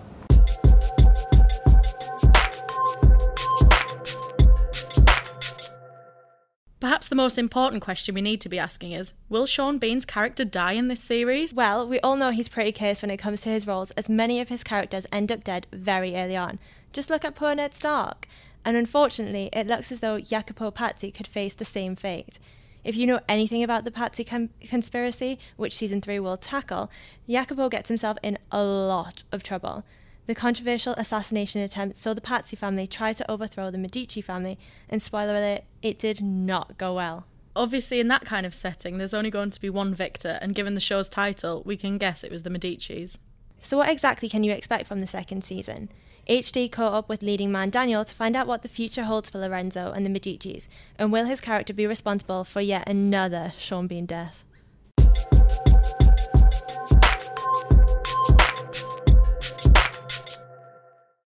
The 7.13 7.17
most 7.21 7.37
important 7.37 7.83
question 7.83 8.15
we 8.15 8.21
need 8.21 8.41
to 8.41 8.49
be 8.49 8.57
asking 8.57 8.91
is 8.91 9.13
Will 9.29 9.45
Sean 9.45 9.77
Bean's 9.77 10.03
character 10.03 10.43
die 10.43 10.71
in 10.71 10.87
this 10.87 10.99
series? 10.99 11.53
Well, 11.53 11.87
we 11.87 11.99
all 11.99 12.15
know 12.15 12.31
he's 12.31 12.49
pretty 12.49 12.71
cursed 12.71 13.03
when 13.03 13.11
it 13.11 13.17
comes 13.17 13.41
to 13.41 13.49
his 13.49 13.67
roles, 13.67 13.91
as 13.91 14.09
many 14.09 14.41
of 14.41 14.49
his 14.49 14.63
characters 14.63 15.05
end 15.11 15.31
up 15.31 15.43
dead 15.43 15.67
very 15.71 16.15
early 16.15 16.35
on. 16.35 16.57
Just 16.91 17.11
look 17.11 17.23
at 17.23 17.35
poor 17.35 17.53
Ned 17.53 17.75
Stark. 17.75 18.27
And 18.65 18.75
unfortunately, 18.75 19.51
it 19.53 19.67
looks 19.67 19.91
as 19.91 19.99
though 19.99 20.19
Jacopo 20.19 20.71
Pazzi 20.71 21.13
could 21.13 21.27
face 21.27 21.53
the 21.53 21.65
same 21.65 21.95
fate. 21.95 22.39
If 22.83 22.95
you 22.95 23.05
know 23.05 23.19
anything 23.29 23.61
about 23.61 23.85
the 23.85 23.91
Pazzi 23.91 24.25
com- 24.25 24.49
conspiracy, 24.67 25.37
which 25.55 25.75
season 25.75 26.01
3 26.01 26.19
will 26.19 26.35
tackle, 26.35 26.89
Jacopo 27.29 27.69
gets 27.69 27.89
himself 27.89 28.17
in 28.23 28.39
a 28.51 28.63
lot 28.63 29.23
of 29.31 29.43
trouble. 29.43 29.85
The 30.25 30.35
controversial 30.35 30.93
assassination 30.93 31.61
attempt 31.61 31.97
saw 31.97 32.13
the 32.13 32.21
Pazzi 32.21 32.57
family 32.57 32.87
try 32.87 33.11
to 33.11 33.29
overthrow 33.29 33.69
the 33.69 33.77
Medici 33.77 34.21
family, 34.21 34.57
and 34.87 35.01
spoiler 35.01 35.35
alert, 35.35 35.63
it 35.81 35.99
did 35.99 36.21
not 36.21 36.77
go 36.77 36.93
well. 36.93 37.25
Obviously, 37.55 37.99
in 37.99 38.07
that 38.07 38.25
kind 38.25 38.45
of 38.45 38.53
setting, 38.53 38.97
there's 38.97 39.13
only 39.13 39.29
going 39.29 39.51
to 39.51 39.59
be 39.59 39.69
one 39.69 39.93
victor, 39.93 40.39
and 40.41 40.55
given 40.55 40.75
the 40.75 40.79
show's 40.79 41.09
title, 41.09 41.61
we 41.65 41.75
can 41.75 41.97
guess 41.97 42.23
it 42.23 42.31
was 42.31 42.43
the 42.43 42.49
Medicis. 42.49 43.17
So, 43.61 43.77
what 43.77 43.89
exactly 43.89 44.29
can 44.29 44.43
you 44.43 44.53
expect 44.53 44.87
from 44.87 45.01
the 45.01 45.07
second 45.07 45.43
season? 45.43 45.89
HD 46.29 46.71
caught 46.71 46.93
up 46.93 47.09
with 47.09 47.21
leading 47.21 47.51
man 47.51 47.69
Daniel 47.69 48.05
to 48.05 48.15
find 48.15 48.35
out 48.37 48.47
what 48.47 48.61
the 48.61 48.69
future 48.69 49.03
holds 49.03 49.29
for 49.29 49.39
Lorenzo 49.39 49.91
and 49.91 50.05
the 50.05 50.09
Medicis, 50.09 50.69
and 50.97 51.11
will 51.11 51.25
his 51.25 51.41
character 51.41 51.73
be 51.73 51.85
responsible 51.85 52.45
for 52.45 52.61
yet 52.61 52.87
another 52.87 53.53
Sean 53.57 53.87
Bean 53.87 54.05
death? 54.05 54.45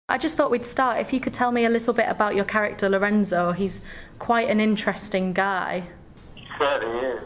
I 0.09 0.17
just 0.17 0.37
thought 0.37 0.51
we'd 0.51 0.65
start. 0.65 1.01
If 1.01 1.11
you 1.11 1.19
could 1.19 1.33
tell 1.33 1.51
me 1.51 1.65
a 1.65 1.69
little 1.69 1.93
bit 1.93 2.07
about 2.07 2.33
your 2.33 2.45
character, 2.45 2.87
Lorenzo. 2.87 3.51
He's 3.51 3.81
quite 4.19 4.49
an 4.49 4.61
interesting 4.61 5.33
guy. 5.33 5.83
He 6.33 6.45
certainly 6.57 7.07
is. 7.07 7.23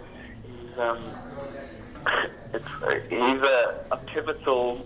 He's, 0.48 0.80
um, 0.80 0.98
uh, 2.08 2.60
he's 3.08 3.42
a, 3.44 3.86
a 3.92 3.98
pivotal 3.98 4.84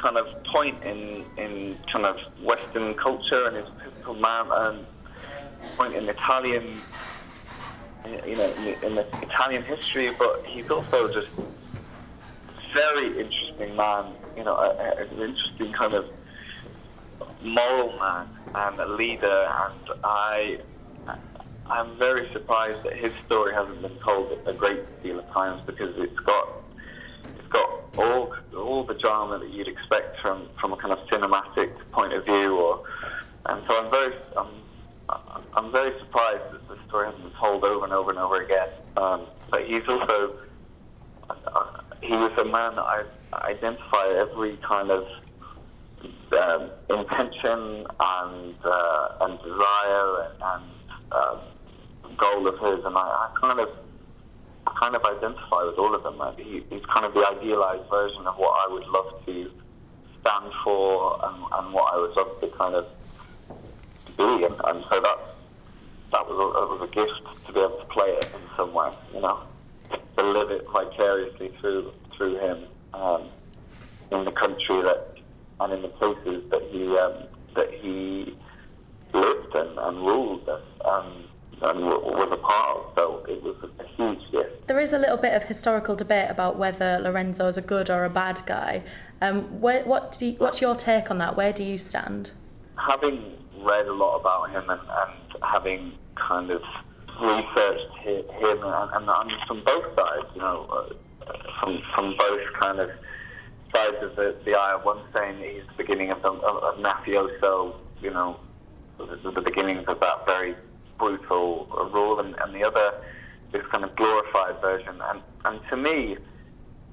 kind 0.00 0.18
of 0.18 0.44
point 0.44 0.84
in, 0.84 1.24
in 1.36 1.76
kind 1.92 2.06
of 2.06 2.16
Western 2.44 2.94
culture 2.94 3.46
and 3.46 3.56
his 3.56 3.66
pivotal 3.82 4.14
man 4.14 4.46
and 4.48 4.86
point 5.76 5.96
in 5.96 6.08
Italian, 6.08 6.80
you 8.24 8.36
know, 8.36 8.52
in 8.52 8.84
in 8.84 8.98
Italian 9.20 9.64
history. 9.64 10.14
But 10.16 10.44
he's 10.46 10.70
also 10.70 11.12
just 11.12 11.26
very 12.72 13.08
interesting 13.18 13.74
man. 13.74 14.12
You 14.36 14.44
know, 14.44 14.56
an 14.56 15.08
interesting 15.10 15.72
kind 15.72 15.94
of 15.94 16.04
moral 17.44 17.98
man 17.98 18.28
and 18.54 18.80
a 18.80 18.94
leader, 18.94 19.48
and 19.66 19.88
I 20.04 20.56
I'm 21.66 21.96
very 21.98 22.28
surprised 22.32 22.84
that 22.84 22.96
his 22.98 23.12
story 23.24 23.54
hasn't 23.54 23.82
been 23.82 23.98
told 24.04 24.32
a 24.46 24.52
great 24.52 25.02
deal 25.02 25.18
of 25.18 25.26
times 25.32 25.62
because 25.66 25.94
it's 25.96 26.18
got 26.20 26.46
it's 27.38 27.48
got 27.48 27.68
all 27.96 28.34
all 28.56 28.84
the 28.86 28.94
drama 28.94 29.38
that 29.38 29.50
you'd 29.50 29.68
expect 29.68 30.20
from 30.20 30.48
from 30.60 30.72
a 30.72 30.76
kind 30.76 30.92
of 30.92 30.98
cinematic 31.08 31.70
point 31.92 32.12
of 32.12 32.24
view, 32.24 32.56
or 32.56 32.82
and 33.46 33.62
so 33.66 33.74
I'm 33.74 33.90
very 33.90 34.12
I'm 34.36 34.62
I'm 35.54 35.72
very 35.72 35.92
surprised 36.00 36.52
that 36.52 36.68
the 36.68 36.76
story 36.88 37.06
hasn't 37.06 37.22
been 37.22 37.38
told 37.40 37.64
over 37.64 37.84
and 37.84 37.92
over 37.92 38.10
and 38.10 38.18
over 38.18 38.42
again. 38.42 38.68
Um, 38.96 39.26
but 39.50 39.62
he's 39.66 39.86
also 39.88 40.36
uh, 41.30 41.80
he 42.02 42.12
was 42.12 42.32
a 42.38 42.44
man 42.44 42.76
that 42.76 42.84
I 42.84 43.04
identify 43.50 44.12
every 44.18 44.58
kind 44.66 44.90
of 44.90 45.04
um, 46.34 46.70
intention 46.90 47.86
and 48.00 48.54
uh, 48.64 49.08
and 49.20 49.38
desire 49.38 50.32
and 50.40 50.64
uh, 51.12 51.36
goal 52.16 52.46
of 52.46 52.54
his, 52.54 52.84
and 52.84 52.96
I, 52.96 53.00
I 53.00 53.34
kind 53.40 53.60
of 53.60 53.68
kind 54.80 54.96
of 54.96 55.02
identify 55.04 55.64
with 55.64 55.78
all 55.78 55.94
of 55.94 56.02
them. 56.02 56.18
Like 56.18 56.38
he, 56.38 56.64
he's 56.70 56.84
kind 56.86 57.04
of 57.04 57.14
the 57.14 57.24
idealized 57.26 57.88
version 57.90 58.26
of 58.26 58.36
what 58.36 58.54
I 58.66 58.72
would 58.72 58.86
love 58.88 59.24
to 59.26 59.50
stand 60.20 60.52
for 60.64 61.18
and, 61.24 61.36
and 61.52 61.74
what 61.74 61.94
I 61.94 61.98
would 61.98 62.16
love 62.16 62.40
to 62.40 62.48
kind 62.56 62.74
of 62.74 62.86
be, 64.16 64.46
and, 64.46 64.56
and 64.64 64.84
so 64.88 65.00
that 65.00 65.18
that 66.12 66.26
was 66.28 66.36
a, 66.36 66.46
was 66.68 66.88
a 66.88 66.94
gift 66.94 67.46
to 67.46 67.52
be 67.52 67.60
able 67.60 67.78
to 67.78 67.86
play 67.86 68.08
it 68.08 68.28
in 68.34 68.56
some 68.56 68.74
way, 68.74 68.90
you 69.14 69.20
know, 69.20 69.42
to 70.16 70.22
live 70.22 70.50
it 70.50 70.66
vicariously 70.72 71.52
through 71.60 71.92
through 72.16 72.38
him 72.38 72.64
um, 72.94 73.28
in 74.10 74.24
the 74.24 74.32
country 74.32 74.82
that 74.82 75.11
and 75.64 75.72
in 75.72 75.82
the 75.82 75.88
places 75.88 76.42
that 76.50 76.62
he 76.70 76.82
um, 76.96 77.28
that 77.54 77.70
he 77.80 78.36
lived 79.14 79.54
and, 79.54 79.78
and 79.78 79.96
ruled 79.98 80.48
and, 80.48 80.62
and, 80.84 81.24
and 81.62 81.84
was 81.84 82.30
a 82.32 82.36
part 82.36 82.78
of. 82.78 82.94
So 82.94 83.24
it 83.28 83.42
was 83.42 83.56
a 83.78 83.86
huge 83.96 84.32
gift. 84.32 84.66
There 84.66 84.80
is 84.80 84.92
a 84.92 84.98
little 84.98 85.18
bit 85.18 85.34
of 85.34 85.42
historical 85.44 85.94
debate 85.94 86.30
about 86.30 86.58
whether 86.58 86.98
Lorenzo 86.98 87.46
is 87.48 87.58
a 87.58 87.62
good 87.62 87.90
or 87.90 88.04
a 88.04 88.10
bad 88.10 88.40
guy. 88.46 88.82
Um, 89.20 89.60
where, 89.60 89.84
what 89.84 90.16
do 90.18 90.26
you, 90.26 90.32
what's 90.38 90.60
your 90.60 90.74
take 90.74 91.10
on 91.10 91.18
that? 91.18 91.36
Where 91.36 91.52
do 91.52 91.62
you 91.62 91.78
stand? 91.78 92.30
Having 92.76 93.34
read 93.60 93.86
a 93.86 93.92
lot 93.92 94.18
about 94.18 94.50
him 94.50 94.68
and, 94.70 94.80
and 94.80 95.42
having 95.42 95.92
kind 96.16 96.50
of 96.50 96.62
researched 97.20 97.98
him 98.00 98.24
and, 98.62 98.90
and, 98.94 99.08
and 99.08 99.30
from 99.46 99.62
both 99.64 99.84
sides, 99.94 100.26
you 100.34 100.40
know, 100.40 100.66
uh, 100.70 100.94
from 101.60 101.80
from 101.94 102.14
both 102.18 102.40
kind 102.60 102.80
of 102.80 102.90
sides 103.72 103.96
of 104.02 104.16
the, 104.16 104.36
the 104.44 104.52
aisle. 104.52 104.80
One 104.84 105.02
saying 105.12 105.40
that 105.40 105.48
he's 105.48 105.66
the 105.68 105.82
beginning 105.82 106.10
of, 106.10 106.22
the, 106.22 106.28
of, 106.28 106.56
of 106.62 106.74
mafioso, 106.78 107.76
you 108.00 108.10
know, 108.10 108.38
the, 108.98 109.30
the 109.30 109.40
beginnings 109.40 109.84
of 109.88 109.98
that 110.00 110.26
very 110.26 110.54
brutal 110.98 111.66
rule, 111.92 112.20
and, 112.20 112.36
and 112.38 112.54
the 112.54 112.62
other 112.62 113.02
this 113.52 113.62
kind 113.70 113.84
of 113.84 113.94
glorified 113.96 114.60
version. 114.60 115.00
And 115.02 115.22
and 115.44 115.60
to 115.70 115.76
me, 115.76 116.16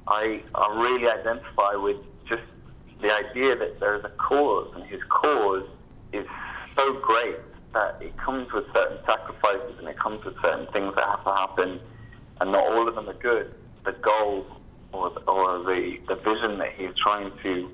I 0.07 0.41
I 0.55 0.81
really 0.81 1.07
identify 1.07 1.75
with 1.75 1.98
just 2.27 2.43
the 3.01 3.09
idea 3.12 3.55
that 3.55 3.79
there 3.79 3.95
is 3.95 4.03
a 4.03 4.13
cause, 4.17 4.74
and 4.75 4.83
his 4.86 5.01
cause 5.09 5.67
is 6.13 6.25
so 6.75 7.00
great 7.01 7.38
that 7.74 8.01
it 8.01 8.17
comes 8.17 8.51
with 8.51 8.65
certain 8.74 8.98
sacrifices 9.05 9.77
and 9.77 9.88
it 9.88 10.00
comes 10.00 10.25
with 10.25 10.33
certain 10.41 10.65
things 10.74 10.95
that 10.95 11.05
have 11.05 11.24
to 11.24 11.31
happen, 11.31 11.79
and 12.41 12.51
not 12.51 12.63
all 12.65 12.88
of 12.88 12.95
them 12.95 13.07
are 13.07 13.21
good. 13.21 13.53
The 13.86 13.93
goal 14.01 14.45
or, 14.93 15.12
or 15.27 15.63
the, 15.63 15.98
the 16.08 16.15
vision 16.15 16.58
that 16.60 16.74
he 16.75 16.86
is 16.86 16.96
trying 17.01 17.31
to 17.43 17.69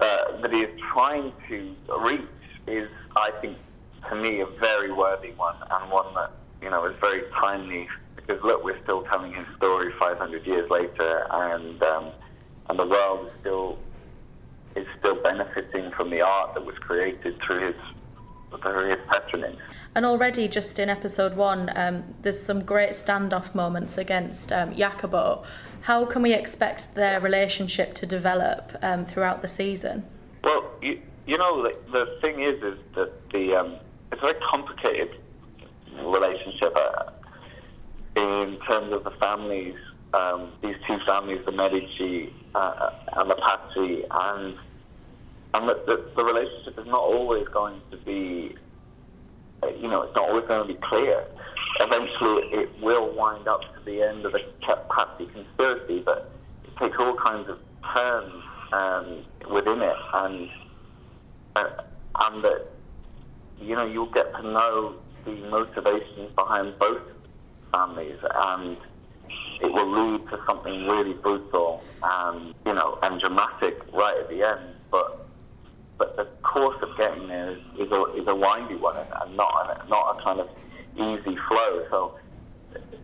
uh, 0.00 0.40
that 0.40 0.50
he 0.52 0.58
is 0.58 0.80
trying 0.92 1.32
to 1.48 1.74
reach 2.00 2.20
is, 2.68 2.88
I 3.16 3.30
think, 3.40 3.58
to 4.08 4.14
me, 4.14 4.40
a 4.40 4.46
very 4.60 4.92
worthy 4.92 5.32
one 5.32 5.56
and 5.70 5.90
one 5.90 6.14
that 6.14 6.30
you 6.62 6.70
know 6.70 6.84
is 6.86 6.94
very 7.00 7.22
timely 7.40 7.88
because 8.14 8.42
look, 8.44 8.62
we're 8.62 8.80
still 8.82 9.02
telling 9.04 9.32
his 9.32 9.46
story 9.56 9.92
500 9.98 10.46
years 10.46 10.70
later, 10.70 11.26
and 11.30 11.82
um, 11.82 12.12
and 12.68 12.78
the 12.78 12.86
world 12.86 13.26
is 13.26 13.32
still 13.40 13.78
is 14.76 14.86
still 14.98 15.20
benefiting 15.22 15.90
from 15.96 16.10
the 16.10 16.20
art 16.20 16.54
that 16.54 16.64
was 16.64 16.76
created 16.78 17.40
through 17.46 17.66
his 17.66 18.60
through 18.62 18.90
his 18.90 19.00
patronage. 19.12 19.58
And 19.94 20.04
already, 20.04 20.46
just 20.48 20.78
in 20.78 20.88
episode 20.90 21.36
one, 21.36 21.70
um, 21.74 22.04
there's 22.22 22.40
some 22.40 22.62
great 22.62 22.90
standoff 22.90 23.54
moments 23.54 23.98
against 23.98 24.52
um, 24.52 24.76
Jacopo. 24.76 25.44
How 25.80 26.04
can 26.04 26.22
we 26.22 26.32
expect 26.32 26.94
their 26.94 27.20
relationship 27.20 27.94
to 27.94 28.06
develop 28.06 28.76
um, 28.82 29.06
throughout 29.06 29.42
the 29.42 29.48
season? 29.48 30.04
Well, 30.42 30.70
you, 30.82 31.00
you 31.26 31.38
know, 31.38 31.62
the, 31.62 31.74
the 31.92 32.18
thing 32.20 32.42
is, 32.42 32.62
is 32.62 32.78
that 32.94 33.12
the 33.32 33.54
um, 33.54 33.78
it's 34.12 34.22
a 34.22 34.26
very 34.26 34.40
complicated 34.50 35.10
relationship 36.04 36.74
uh, 36.76 37.10
in 38.16 38.58
terms 38.66 38.92
of 38.92 39.04
the 39.04 39.12
families. 39.18 39.74
Um, 40.14 40.52
these 40.62 40.76
two 40.86 40.96
families, 41.06 41.40
the 41.44 41.52
Medici 41.52 42.32
uh, 42.54 42.90
and 43.16 43.30
the 43.30 43.34
Pazzi, 43.34 44.04
and 44.10 44.56
and 45.54 45.68
the, 45.68 45.74
the, 45.86 46.10
the 46.16 46.24
relationship 46.24 46.78
is 46.78 46.86
not 46.86 47.00
always 47.00 47.46
going 47.48 47.80
to 47.90 47.96
be, 47.98 48.54
uh, 49.62 49.68
you 49.68 49.88
know, 49.88 50.02
it's 50.02 50.14
not 50.14 50.28
always 50.28 50.46
going 50.46 50.66
to 50.66 50.72
be 50.72 50.80
clear. 50.88 51.26
Eventually, 51.80 52.42
it 52.52 52.82
will 52.82 53.14
wind 53.14 53.46
up 53.46 53.60
to 53.60 53.84
the 53.84 54.02
end 54.02 54.26
of 54.26 54.32
the 54.32 54.40
Pazzi 54.66 55.32
conspiracy, 55.32 56.02
but 56.04 56.32
it 56.64 56.76
takes 56.78 56.96
all 56.98 57.16
kinds 57.22 57.48
of 57.48 57.58
turns 57.94 58.42
um, 58.72 59.24
within 59.54 59.80
it, 59.80 59.96
and 60.14 60.48
uh, 61.56 61.82
and 62.24 62.44
that 62.44 62.66
you 63.60 63.76
know 63.76 63.86
you'll 63.86 64.12
get 64.12 64.34
to 64.34 64.42
know 64.42 64.96
the 65.24 65.32
motivations 65.50 66.32
behind 66.34 66.76
both 66.78 67.02
families, 67.72 68.18
and 68.34 68.76
it 69.60 69.72
will 69.72 69.90
lead 69.90 70.28
to 70.30 70.38
something 70.46 70.86
really 70.86 71.14
brutal 71.14 71.82
and 72.02 72.54
you 72.66 72.74
know 72.74 72.98
and 73.02 73.20
dramatic 73.20 73.74
right 73.92 74.18
at 74.20 74.28
the 74.28 74.42
end. 74.42 74.74
But 74.90 75.28
but 75.96 76.16
the 76.16 76.26
course 76.42 76.76
of 76.82 76.88
getting 76.96 77.28
there 77.28 77.52
is, 77.52 77.58
is 77.78 77.92
a 77.92 78.02
is 78.20 78.26
a 78.26 78.34
windy 78.34 78.76
one 78.76 78.96
and 78.96 79.36
not 79.36 79.84
a, 79.84 79.88
not 79.88 80.18
a 80.18 80.24
kind 80.24 80.40
of 80.40 80.48
easy 80.98 81.36
flow. 81.48 81.86
So 81.90 82.14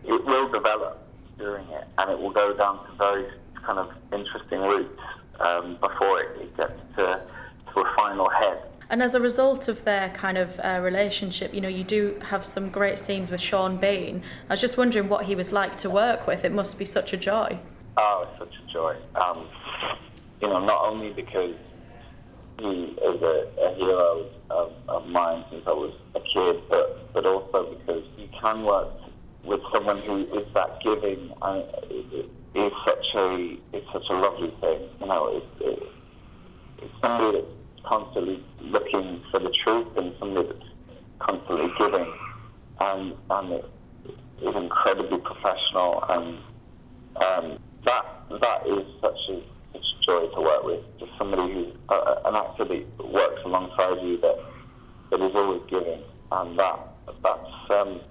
it 0.03 0.25
will 0.25 0.51
develop 0.51 1.07
during 1.37 1.67
it, 1.69 1.85
and 1.97 2.11
it 2.11 2.19
will 2.19 2.31
go 2.31 2.55
down 2.55 2.85
to 2.85 2.95
very 2.97 3.27
kind 3.65 3.79
of 3.79 3.91
interesting 4.13 4.59
routes 4.59 5.01
um, 5.39 5.77
before 5.81 6.21
it, 6.21 6.41
it 6.41 6.57
gets 6.57 6.79
to 6.95 7.21
to 7.73 7.79
a 7.79 7.95
final 7.95 8.29
head. 8.29 8.61
And 8.89 9.01
as 9.01 9.15
a 9.15 9.19
result 9.19 9.67
of 9.67 9.83
their 9.83 10.09
kind 10.09 10.37
of 10.37 10.59
uh, 10.59 10.79
relationship, 10.83 11.53
you 11.53 11.61
know, 11.61 11.67
you 11.67 11.83
do 11.83 12.19
have 12.21 12.45
some 12.45 12.69
great 12.69 12.99
scenes 12.99 13.31
with 13.31 13.41
Sean 13.41 13.77
Bean. 13.77 14.23
I 14.47 14.53
was 14.53 14.61
just 14.61 14.77
wondering 14.77 15.09
what 15.09 15.25
he 15.25 15.35
was 15.35 15.51
like 15.51 15.75
to 15.79 15.89
work 15.89 16.27
with. 16.27 16.45
It 16.45 16.53
must 16.53 16.77
be 16.77 16.85
such 16.85 17.11
a 17.11 17.17
joy. 17.17 17.57
Oh, 17.97 18.27
it's 18.29 18.39
such 18.39 18.53
a 18.63 18.71
joy. 18.71 18.95
Um, 19.15 19.47
you 20.39 20.47
know, 20.47 20.63
not 20.63 20.85
only 20.85 21.13
because 21.13 21.55
he 22.59 22.95
is 22.95 23.21
a, 23.21 23.35
a 23.59 23.75
hero 23.75 24.29
of, 24.49 24.71
of 24.87 25.07
mine 25.07 25.43
since 25.51 25.63
I 25.67 25.71
was 25.71 25.93
a 26.15 26.19
kid, 26.19 26.63
but 26.69 27.13
but 27.13 27.25
also 27.25 27.75
because 27.77 28.03
you 28.17 28.27
can 28.39 28.63
work 28.63 28.87
with 29.43 29.59
someone 29.73 30.01
who 30.01 30.23
is 30.39 30.47
that 30.53 30.79
giving. 30.83 31.31
It, 31.91 32.29
it 32.55 32.59
is 32.59 32.71
such 32.85 33.07
a 33.15 33.57
it's 33.73 33.87
such 33.91 34.07
a 34.09 34.13
lovely 34.13 34.53
thing. 34.61 34.89
You 35.01 35.07
know, 35.07 35.37
it, 35.37 35.43
it, 35.61 35.79
it's 36.81 36.93
somebody 37.01 37.41
that's 37.41 37.55
constantly 37.87 38.43
looking 38.61 39.21
for 39.31 39.39
the 39.39 39.51
truth 39.63 39.87
and 39.97 40.13
somebody 40.19 40.47
that's 40.47 40.69
constantly 41.19 41.67
giving, 41.77 42.07
and 42.79 43.13
and 43.29 43.51
it 43.53 43.65
is 44.41 44.55
incredibly 44.55 45.19
professional, 45.19 46.03
and 46.09 46.39
um, 47.19 47.59
that 47.83 48.05
that 48.39 48.59
is 48.67 48.85
such 49.01 49.19
a 49.29 49.54
joy 50.05 50.27
to 50.27 50.41
work 50.41 50.63
with. 50.63 50.83
Just 50.99 51.11
somebody 51.17 51.53
who's 51.53 51.73
uh, 51.89 52.21
an 52.25 52.35
actor 52.35 52.65
that 52.65 53.11
works 53.11 53.41
alongside 53.45 54.01
you 54.03 54.17
that 54.21 54.37
that 55.11 55.21
is 55.21 55.35
always 55.35 55.61
giving, 55.69 56.01
and 56.31 56.57
that 56.57 56.79
that's 57.23 57.71
um, 57.71 58.01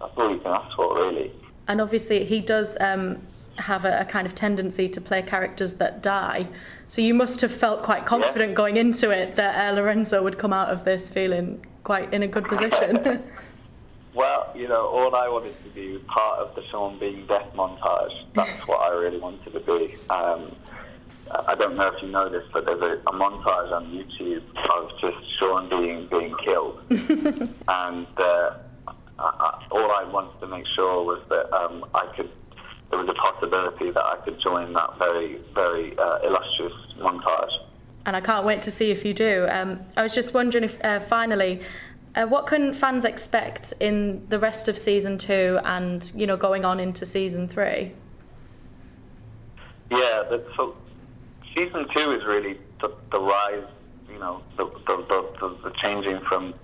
that's 0.00 0.12
all 0.16 0.32
you 0.32 0.40
can 0.40 0.52
ask 0.52 0.74
for, 0.76 0.94
really. 0.94 1.32
And 1.68 1.80
obviously, 1.80 2.24
he 2.24 2.40
does 2.40 2.76
um, 2.80 3.20
have 3.56 3.84
a, 3.84 4.00
a, 4.00 4.04
kind 4.04 4.26
of 4.26 4.34
tendency 4.34 4.88
to 4.88 5.00
play 5.00 5.22
characters 5.22 5.74
that 5.74 6.02
die. 6.02 6.46
So 6.88 7.02
you 7.02 7.14
must 7.14 7.40
have 7.40 7.52
felt 7.52 7.82
quite 7.82 8.06
confident 8.06 8.50
yeah. 8.50 8.56
going 8.56 8.76
into 8.76 9.10
it 9.10 9.34
that 9.36 9.72
uh, 9.72 9.74
Lorenzo 9.74 10.22
would 10.22 10.38
come 10.38 10.52
out 10.52 10.68
of 10.68 10.84
this 10.84 11.10
feeling 11.10 11.64
quite 11.82 12.12
in 12.12 12.22
a 12.22 12.28
good 12.28 12.44
position. 12.44 13.22
well, 14.14 14.52
you 14.54 14.68
know, 14.68 14.86
all 14.86 15.14
I 15.14 15.28
wanted 15.28 15.54
to 15.64 15.70
be 15.70 15.92
was 15.92 16.02
part 16.06 16.40
of 16.40 16.54
the 16.54 16.62
Sean 16.70 16.98
Bean 16.98 17.26
death 17.26 17.52
montage. 17.54 18.12
That's 18.34 18.66
what 18.68 18.80
I 18.80 18.90
really 18.90 19.18
wanted 19.18 19.52
to 19.52 19.60
be. 19.60 19.96
Um, 20.10 20.54
I 21.30 21.54
don't 21.54 21.76
know 21.76 21.88
if 21.88 22.02
you 22.02 22.08
know 22.08 22.28
this, 22.28 22.44
but 22.52 22.64
there's 22.64 22.80
a, 22.80 23.08
a 23.08 23.12
montage 23.12 23.72
on 23.72 23.86
YouTube 23.86 24.42
of 24.74 24.90
just 25.00 25.16
Sean 25.38 25.68
Bean 25.68 26.08
being 26.10 26.34
killed, 26.44 26.80
and 26.90 28.06
uh, 28.16 28.58
I, 29.18 29.66
all 29.70 29.90
I 29.90 30.04
wanted 30.10 30.38
to 30.40 30.46
make 30.46 30.64
sure 30.74 31.02
was 31.04 31.22
that 31.28 31.52
um, 31.54 31.84
I 31.94 32.12
could. 32.16 32.30
There 32.90 33.00
was 33.00 33.08
a 33.08 33.14
possibility 33.14 33.90
that 33.90 34.04
I 34.04 34.16
could 34.24 34.40
join 34.40 34.72
that 34.74 34.96
very, 34.96 35.40
very 35.54 35.98
uh, 35.98 36.18
illustrious 36.22 36.72
montage. 36.98 37.50
And 38.04 38.14
I 38.14 38.20
can't 38.20 38.46
wait 38.46 38.62
to 38.62 38.70
see 38.70 38.92
if 38.92 39.04
you 39.04 39.12
do. 39.12 39.48
Um, 39.50 39.80
I 39.96 40.04
was 40.04 40.14
just 40.14 40.32
wondering 40.32 40.62
if, 40.62 40.76
uh, 40.84 41.00
finally, 41.08 41.62
uh, 42.14 42.26
what 42.26 42.46
can 42.46 42.72
fans 42.72 43.04
expect 43.04 43.74
in 43.80 44.24
the 44.28 44.38
rest 44.38 44.68
of 44.68 44.78
season 44.78 45.18
two 45.18 45.58
and 45.64 46.10
you 46.14 46.26
know 46.26 46.36
going 46.36 46.64
on 46.64 46.78
into 46.78 47.04
season 47.04 47.48
three? 47.48 47.92
Yeah, 49.90 50.22
so 50.56 50.76
season 51.56 51.86
two 51.94 52.12
is 52.12 52.22
really 52.26 52.58
the, 52.80 52.92
the 53.10 53.18
rise, 53.18 53.66
you 54.12 54.18
know, 54.18 54.42
the 54.56 54.64
the, 54.86 54.96
the, 55.40 55.58
the 55.64 55.72
changing 55.82 56.20
from 56.28 56.54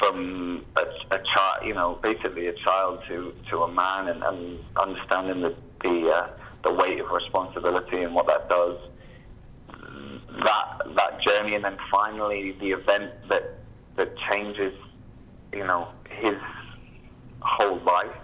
from 0.00 0.64
a, 0.76 1.14
a 1.14 1.18
child, 1.18 1.64
you 1.64 1.74
know, 1.74 1.98
basically 2.02 2.46
a 2.46 2.52
child 2.64 3.00
to, 3.08 3.32
to 3.50 3.58
a 3.58 3.72
man, 3.72 4.08
and, 4.08 4.22
and 4.22 4.58
understanding 4.76 5.42
the 5.42 5.54
the, 5.82 6.10
uh, 6.10 6.30
the 6.64 6.72
weight 6.72 7.00
of 7.00 7.06
responsibility 7.10 8.02
and 8.02 8.14
what 8.14 8.26
that 8.26 8.48
does. 8.48 8.76
That 10.42 10.94
that 10.94 11.20
journey, 11.22 11.54
and 11.54 11.64
then 11.64 11.76
finally 11.90 12.54
the 12.60 12.70
event 12.70 13.12
that 13.28 13.58
that 13.96 14.08
changes, 14.30 14.74
you 15.52 15.66
know, 15.66 15.88
his 16.10 16.36
whole 17.40 17.80
life 17.84 18.16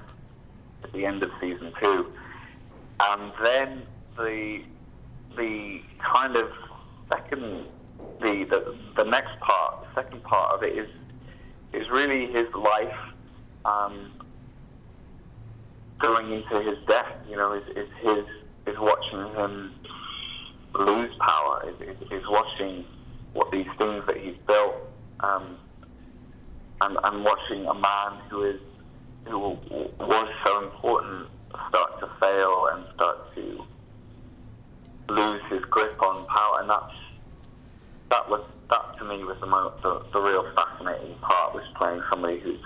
at 0.82 0.92
the 0.92 1.04
end 1.06 1.22
of 1.22 1.30
season 1.40 1.72
two, 1.80 2.12
and 3.00 3.32
then 3.42 3.82
the 4.16 4.62
the 5.36 5.80
kind 6.14 6.36
of 6.36 6.48
second 7.08 7.66
the, 8.20 8.44
the 8.48 9.04
the 9.04 9.10
next 9.10 9.38
part, 9.40 9.82
the 9.82 10.02
second 10.02 10.22
part 10.24 10.54
of 10.56 10.62
it 10.62 10.76
is 10.76 10.88
is 11.72 11.88
really 11.90 12.26
his 12.32 12.46
life 12.54 12.98
um, 13.64 14.12
going 16.00 16.32
into 16.32 16.60
his 16.60 16.78
death. 16.86 17.10
You 17.28 17.36
know, 17.36 17.54
is, 17.54 17.64
is 17.76 17.88
his 18.02 18.26
is 18.66 18.76
watching 18.78 19.34
him 19.34 19.72
lose 20.74 21.10
power. 21.18 21.68
Is, 21.68 21.88
is, 21.88 22.02
is 22.10 22.24
watching 22.28 22.84
what 23.32 23.50
these 23.50 23.66
things 23.78 24.04
that 24.06 24.16
he's 24.16 24.36
built, 24.46 24.74
um, 25.20 25.58
and 26.80 26.96
and 27.02 27.24
watching 27.24 27.66
a 27.66 27.74
man 27.74 28.20
who 28.30 28.42
is 28.44 28.60
who 29.26 29.38
was 29.38 30.28
so 30.44 30.64
important 30.64 31.28
start 31.68 31.98
to 32.00 32.06
fail 32.20 32.68
and 32.72 32.84
start 32.94 33.34
to 33.34 33.64
lose 35.08 35.42
his 35.50 35.62
grip 35.70 36.00
on 36.02 36.26
power, 36.26 36.60
and 36.60 36.70
that's 36.70 36.94
that 38.10 38.28
was 38.28 38.44
that 38.70 38.98
to 38.98 39.04
me 39.04 39.24
was 39.24 39.36
the, 39.40 39.46
most, 39.46 39.82
the, 39.82 40.02
the 40.12 40.20
real 40.20 40.44
fascinating 40.54 41.16
part 41.18 41.54
was 41.54 41.64
playing 41.76 42.02
somebody 42.08 42.40
who's 42.40 42.60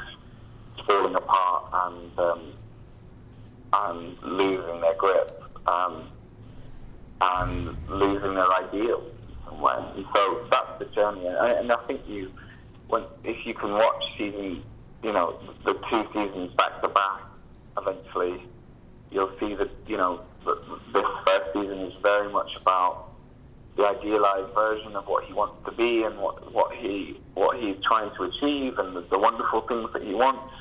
falling 0.87 1.15
apart 1.15 1.65
and 1.73 2.19
um, 2.19 2.53
and 3.73 4.17
losing 4.23 4.81
their 4.81 4.95
grip 4.97 5.43
um, 5.67 6.09
and 7.21 7.77
losing 7.89 8.35
their 8.35 8.53
ideals 8.53 9.13
somewhere. 9.45 9.79
And 9.95 10.05
so 10.15 10.47
that's 10.51 10.79
the 10.79 10.87
journey, 10.95 11.27
and, 11.27 11.37
and 11.37 11.73
I 11.73 11.77
think 11.87 12.01
you, 12.07 12.31
when 12.89 13.05
if 13.25 13.45
you 13.45 13.55
can 13.55 13.73
watch 13.73 14.03
season, 14.17 14.63
you 15.03 15.13
know, 15.13 15.39
the 15.65 15.75
two 15.91 16.03
seasons 16.13 16.53
back 16.55 16.81
to 16.83 16.89
back, 16.89 17.23
eventually 17.77 18.43
you'll 19.11 19.33
see 19.41 19.55
that 19.55 19.71
you 19.87 19.97
know 19.97 20.21
this 20.45 21.09
first 21.27 21.53
season 21.53 21.79
is 21.81 21.95
very 22.03 22.31
much 22.33 22.51
about 22.61 23.09
the 23.79 23.85
idealized 23.85 24.53
version 24.55 24.97
of 24.97 25.07
what 25.07 25.25
he 25.25 25.33
wants 25.33 25.55
to 25.65 25.73
be 25.73 26.03
and 26.03 26.19
what, 26.19 26.53
what 26.53 26.75
he 26.75 27.21
what 27.35 27.57
he's 27.59 27.77
trying 27.87 28.11
to 28.17 28.25
achieve 28.25 28.77
and 28.79 28.97
the, 28.97 29.07
the 29.11 29.19
wonderful 29.19 29.63
things 29.69 29.89
that 29.93 30.03
he 30.03 30.15
wants 30.15 30.53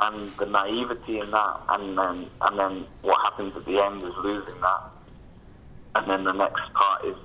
and 0.00 0.32
the 0.38 0.46
naivety 0.46 1.20
in 1.20 1.30
that 1.30 1.56
and 1.68 1.98
then 1.98 2.30
and 2.40 2.58
then 2.58 2.86
what 3.02 3.20
happens 3.28 3.52
at 3.54 3.64
the 3.66 3.76
end 3.78 4.02
is 4.02 4.16
losing 4.24 4.58
that. 4.60 4.82
And 5.94 6.08
then 6.08 6.24
the 6.24 6.32
next 6.32 6.64
part 6.72 7.04
is 7.04 7.20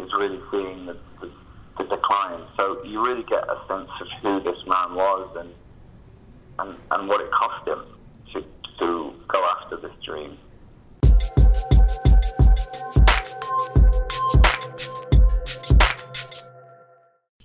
is 0.00 0.10
really 0.16 0.40
seeing 0.50 0.86
the, 0.86 0.96
the, 1.20 1.30
the 1.76 1.84
decline. 1.84 2.48
So 2.56 2.82
you 2.84 3.04
really 3.04 3.24
get 3.28 3.44
a 3.44 3.60
sense 3.68 3.90
of 4.00 4.08
who 4.22 4.40
this 4.40 4.58
man 4.66 4.96
was 4.96 5.36
and 5.36 5.52
and, 6.60 6.78
and 6.90 7.08
what 7.08 7.20
it 7.20 7.30
cost 7.30 7.68
him 7.68 7.84
to 8.32 8.40
to 8.80 9.12
go 9.28 9.44
after 9.60 9.76
this 9.76 9.92
dream 10.02 10.38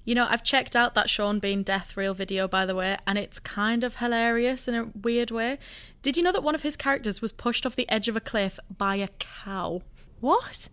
You 0.05 0.15
know, 0.15 0.27
I've 0.29 0.43
checked 0.43 0.75
out 0.75 0.95
that 0.95 1.09
Sean 1.09 1.39
Bean 1.39 1.63
death 1.63 1.95
reel 1.95 2.13
video, 2.13 2.47
by 2.47 2.65
the 2.65 2.75
way, 2.75 2.97
and 3.07 3.17
it's 3.17 3.39
kind 3.39 3.83
of 3.83 3.97
hilarious 3.97 4.67
in 4.67 4.75
a 4.75 4.89
weird 5.01 5.31
way. 5.31 5.57
Did 6.01 6.17
you 6.17 6.23
know 6.23 6.33
that 6.33 6.43
one 6.43 6.55
of 6.55 6.63
his 6.63 6.75
characters 6.75 7.21
was 7.21 7.31
pushed 7.31 7.65
off 7.65 7.75
the 7.75 7.89
edge 7.89 8.09
of 8.09 8.15
a 8.15 8.21
cliff 8.21 8.59
by 8.77 8.97
a 8.97 9.07
cow? 9.19 9.81
What? 10.19 10.67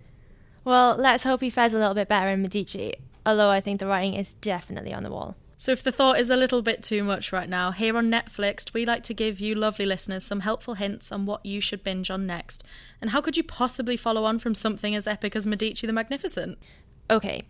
Well, 0.64 0.96
let's 0.96 1.24
hope 1.24 1.42
he 1.42 1.50
fares 1.50 1.74
a 1.74 1.78
little 1.78 1.94
bit 1.94 2.08
better 2.08 2.28
in 2.28 2.42
Medici, 2.42 2.94
although 3.24 3.50
I 3.50 3.60
think 3.60 3.78
the 3.78 3.86
writing 3.86 4.14
is 4.14 4.34
definitely 4.34 4.92
on 4.92 5.04
the 5.04 5.10
wall. 5.10 5.36
So, 5.56 5.72
if 5.72 5.82
the 5.82 5.92
thought 5.92 6.18
is 6.18 6.30
a 6.30 6.36
little 6.36 6.62
bit 6.62 6.82
too 6.82 7.04
much 7.04 7.32
right 7.32 7.48
now, 7.48 7.70
here 7.70 7.96
on 7.96 8.10
Netflix, 8.10 8.72
we 8.72 8.86
like 8.86 9.02
to 9.04 9.14
give 9.14 9.40
you 9.40 9.54
lovely 9.54 9.84
listeners 9.84 10.24
some 10.24 10.40
helpful 10.40 10.74
hints 10.74 11.12
on 11.12 11.26
what 11.26 11.44
you 11.44 11.60
should 11.60 11.84
binge 11.84 12.10
on 12.10 12.26
next. 12.26 12.64
And 13.00 13.10
how 13.10 13.20
could 13.20 13.36
you 13.36 13.42
possibly 13.42 13.96
follow 13.96 14.24
on 14.24 14.38
from 14.38 14.54
something 14.54 14.94
as 14.94 15.06
epic 15.06 15.36
as 15.36 15.46
Medici 15.46 15.86
the 15.86 15.92
Magnificent? 15.92 16.58
Okay, 17.10 17.42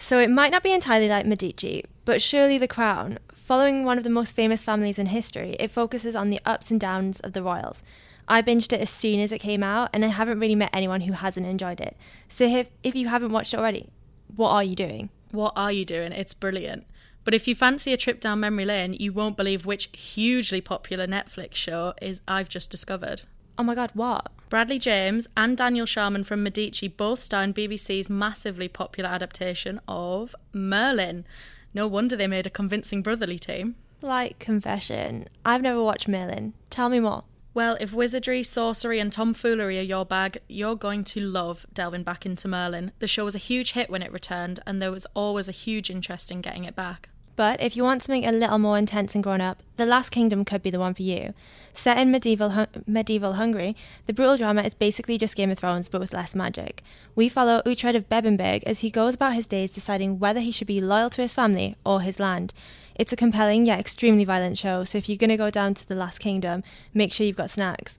so 0.00 0.18
it 0.18 0.30
might 0.30 0.50
not 0.50 0.62
be 0.62 0.72
entirely 0.72 1.10
like 1.10 1.26
Medici, 1.26 1.84
but 2.06 2.22
surely 2.22 2.56
The 2.56 2.66
Crown, 2.66 3.18
following 3.34 3.84
one 3.84 3.98
of 3.98 4.04
the 4.04 4.08
most 4.08 4.32
famous 4.32 4.64
families 4.64 4.98
in 4.98 5.06
history, 5.06 5.56
it 5.60 5.70
focuses 5.70 6.16
on 6.16 6.30
the 6.30 6.40
ups 6.46 6.70
and 6.70 6.80
downs 6.80 7.20
of 7.20 7.34
the 7.34 7.42
royals. 7.42 7.84
I 8.26 8.40
binged 8.40 8.72
it 8.72 8.80
as 8.80 8.88
soon 8.88 9.20
as 9.20 9.30
it 9.30 9.40
came 9.40 9.62
out, 9.62 9.90
and 9.92 10.02
I 10.02 10.08
haven't 10.08 10.40
really 10.40 10.54
met 10.54 10.70
anyone 10.72 11.02
who 11.02 11.12
hasn't 11.12 11.46
enjoyed 11.46 11.80
it. 11.80 11.98
So 12.30 12.44
if, 12.44 12.70
if 12.82 12.94
you 12.94 13.08
haven't 13.08 13.32
watched 13.32 13.52
it 13.52 13.58
already, 13.58 13.90
what 14.34 14.48
are 14.48 14.64
you 14.64 14.74
doing? 14.74 15.10
What 15.32 15.52
are 15.54 15.70
you 15.70 15.84
doing? 15.84 16.12
It's 16.12 16.32
brilliant. 16.32 16.86
But 17.24 17.34
if 17.34 17.46
you 17.46 17.54
fancy 17.54 17.92
a 17.92 17.98
trip 17.98 18.20
down 18.20 18.40
memory 18.40 18.64
lane, 18.64 18.94
you 18.94 19.12
won't 19.12 19.36
believe 19.36 19.66
which 19.66 19.90
hugely 19.94 20.62
popular 20.62 21.06
Netflix 21.06 21.56
show 21.56 21.92
is 22.00 22.22
I've 22.26 22.48
just 22.48 22.70
discovered. 22.70 23.22
Oh 23.60 23.62
my 23.62 23.74
god, 23.74 23.90
what? 23.92 24.32
Bradley 24.48 24.78
James 24.78 25.28
and 25.36 25.54
Daniel 25.54 25.84
Sharman 25.84 26.24
from 26.24 26.42
Medici 26.42 26.88
both 26.88 27.20
star 27.20 27.42
in 27.42 27.52
BBC's 27.52 28.08
massively 28.08 28.68
popular 28.68 29.10
adaptation 29.10 29.82
of 29.86 30.34
Merlin. 30.54 31.26
No 31.74 31.86
wonder 31.86 32.16
they 32.16 32.26
made 32.26 32.46
a 32.46 32.50
convincing 32.50 33.02
brotherly 33.02 33.38
team. 33.38 33.76
Like 34.00 34.38
confession, 34.38 35.28
I've 35.44 35.60
never 35.60 35.84
watched 35.84 36.08
Merlin. 36.08 36.54
Tell 36.70 36.88
me 36.88 37.00
more. 37.00 37.24
Well, 37.52 37.76
if 37.82 37.92
wizardry, 37.92 38.42
sorcery, 38.44 38.98
and 38.98 39.12
tomfoolery 39.12 39.78
are 39.78 39.82
your 39.82 40.06
bag, 40.06 40.38
you're 40.48 40.74
going 40.74 41.04
to 41.04 41.20
love 41.20 41.66
delving 41.74 42.02
back 42.02 42.24
into 42.24 42.48
Merlin. 42.48 42.92
The 42.98 43.06
show 43.06 43.26
was 43.26 43.34
a 43.34 43.38
huge 43.38 43.72
hit 43.72 43.90
when 43.90 44.02
it 44.02 44.10
returned, 44.10 44.60
and 44.66 44.80
there 44.80 44.90
was 44.90 45.06
always 45.12 45.50
a 45.50 45.52
huge 45.52 45.90
interest 45.90 46.30
in 46.30 46.40
getting 46.40 46.64
it 46.64 46.74
back. 46.74 47.10
But 47.36 47.62
if 47.62 47.76
you 47.76 47.84
want 47.84 48.02
something 48.02 48.26
a 48.26 48.32
little 48.32 48.58
more 48.58 48.76
intense 48.76 49.14
and 49.14 49.24
grown 49.24 49.40
up, 49.40 49.62
The 49.76 49.86
Last 49.86 50.10
Kingdom 50.10 50.44
could 50.44 50.62
be 50.62 50.70
the 50.70 50.78
one 50.78 50.94
for 50.94 51.02
you. 51.02 51.32
Set 51.72 51.96
in 51.96 52.10
medieval 52.10 52.50
hun- 52.50 52.84
medieval 52.86 53.34
Hungary, 53.34 53.74
the 54.06 54.12
brutal 54.12 54.36
drama 54.36 54.62
is 54.62 54.74
basically 54.74 55.16
just 55.16 55.36
Game 55.36 55.50
of 55.50 55.58
Thrones 55.58 55.88
but 55.88 56.00
with 56.00 56.12
less 56.12 56.34
magic. 56.34 56.82
We 57.14 57.28
follow 57.28 57.62
Uhtred 57.64 57.96
of 57.96 58.08
Bebbanburg 58.08 58.64
as 58.64 58.80
he 58.80 58.90
goes 58.90 59.14
about 59.14 59.34
his 59.34 59.46
days 59.46 59.70
deciding 59.70 60.18
whether 60.18 60.40
he 60.40 60.52
should 60.52 60.66
be 60.66 60.80
loyal 60.80 61.08
to 61.10 61.22
his 61.22 61.32
family 61.32 61.76
or 61.84 62.02
his 62.02 62.20
land. 62.20 62.52
It's 62.94 63.12
a 63.12 63.16
compelling 63.16 63.64
yet 63.64 63.80
extremely 63.80 64.24
violent 64.24 64.58
show, 64.58 64.84
so 64.84 64.98
if 64.98 65.08
you're 65.08 65.16
going 65.16 65.30
to 65.30 65.36
go 65.38 65.50
down 65.50 65.72
to 65.74 65.88
The 65.88 65.94
Last 65.94 66.18
Kingdom, 66.18 66.62
make 66.92 67.12
sure 67.12 67.26
you've 67.26 67.36
got 67.36 67.50
snacks 67.50 67.98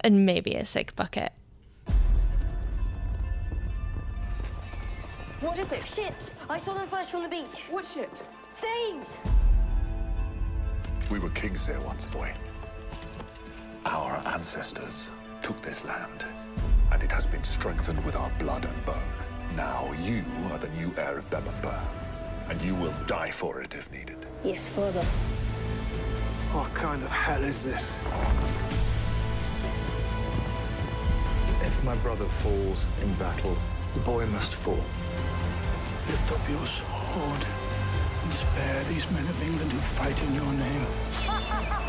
and 0.00 0.26
maybe 0.26 0.54
a 0.54 0.66
sick 0.66 0.94
bucket. 0.96 1.32
What 5.40 5.58
is 5.58 5.72
it? 5.72 5.86
Ships. 5.86 6.30
I 6.50 6.58
saw 6.58 6.74
them 6.74 6.86
first 6.86 7.10
from 7.10 7.22
the 7.22 7.28
beach. 7.28 7.66
What 7.70 7.84
ships? 7.84 8.34
Thanes. 8.62 9.16
We 11.10 11.18
were 11.18 11.30
kings 11.30 11.66
here 11.66 11.80
once, 11.80 12.04
boy. 12.04 12.32
Our 13.84 14.22
ancestors 14.26 15.08
took 15.42 15.60
this 15.60 15.84
land, 15.84 16.24
and 16.92 17.02
it 17.02 17.10
has 17.10 17.26
been 17.26 17.42
strengthened 17.42 18.04
with 18.04 18.14
our 18.14 18.30
blood 18.38 18.64
and 18.64 18.84
bone. 18.84 19.02
Now 19.56 19.92
you 20.00 20.24
are 20.52 20.58
the 20.58 20.68
new 20.68 20.94
heir 20.96 21.18
of 21.18 21.28
Bebbanburg, 21.28 21.82
and 22.48 22.62
you 22.62 22.76
will 22.76 22.94
die 23.06 23.32
for 23.32 23.60
it 23.60 23.74
if 23.74 23.90
needed. 23.90 24.24
Yes, 24.44 24.68
father. 24.68 25.02
What 26.52 26.72
kind 26.72 27.02
of 27.02 27.10
hell 27.10 27.42
is 27.42 27.64
this? 27.64 27.84
If 31.62 31.84
my 31.84 31.96
brother 31.96 32.26
falls 32.26 32.84
in 33.02 33.12
battle, 33.14 33.58
the 33.94 34.00
boy 34.00 34.26
must 34.26 34.54
fall. 34.54 34.84
Lift 36.08 36.30
up 36.30 36.48
your 36.48 36.66
sword 36.66 37.46
and 38.32 38.38
spare 38.38 38.84
these 38.84 39.10
men 39.10 39.26
of 39.28 39.42
England 39.42 39.70
who 39.70 39.78
fight 39.78 40.22
in 40.22 40.34
your 40.34 40.52
name. 40.54 40.86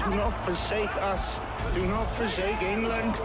Do 0.03 0.09
not 0.15 0.31
forsake 0.45 0.93
us. 0.97 1.39
Do 1.73 1.85
not 1.85 2.05
forsake 2.15 2.61
England. 2.61 3.15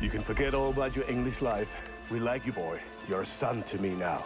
You 0.00 0.10
can 0.10 0.22
forget 0.22 0.54
all 0.54 0.70
about 0.70 0.94
your 0.94 1.08
English 1.10 1.42
life. 1.42 1.76
We 2.10 2.20
like 2.20 2.46
you, 2.46 2.52
boy. 2.52 2.78
You're 3.08 3.22
a 3.22 3.26
son 3.26 3.64
to 3.64 3.78
me 3.78 3.94
now. 3.96 4.22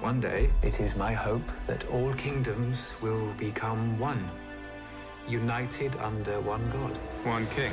One 0.00 0.20
day, 0.20 0.50
it 0.62 0.78
is 0.80 0.94
my 0.94 1.12
hope 1.12 1.48
that 1.66 1.84
all 1.88 2.12
kingdoms 2.14 2.92
will 3.00 3.32
become 3.38 3.98
one, 3.98 4.28
united 5.28 5.94
under 5.96 6.40
one 6.40 6.68
God. 6.70 6.96
One 7.24 7.46
king? 7.48 7.72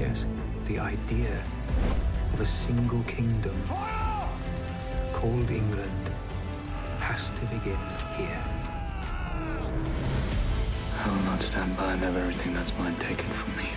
Yes, 0.00 0.24
the 0.66 0.78
idea 0.78 1.42
of 2.32 2.40
a 2.40 2.46
single 2.46 3.02
kingdom 3.04 3.56
called 5.12 5.50
England 5.50 6.10
has 6.98 7.30
to 7.30 7.40
begin 7.42 7.78
here. 8.16 8.44
I 11.04 11.08
will 11.08 11.24
not 11.24 11.42
stand 11.42 11.76
by 11.76 11.92
and 11.92 12.02
have 12.02 12.16
everything 12.16 12.54
that's 12.54 12.72
mine 12.78 12.96
taken 12.96 13.26
from 13.26 13.56
me. 13.56 13.68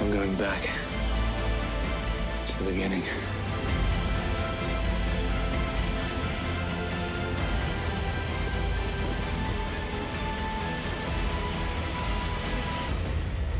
I'm 0.00 0.10
going 0.12 0.34
back 0.36 0.70
to 2.46 2.58
the 2.58 2.70
beginning. 2.70 3.02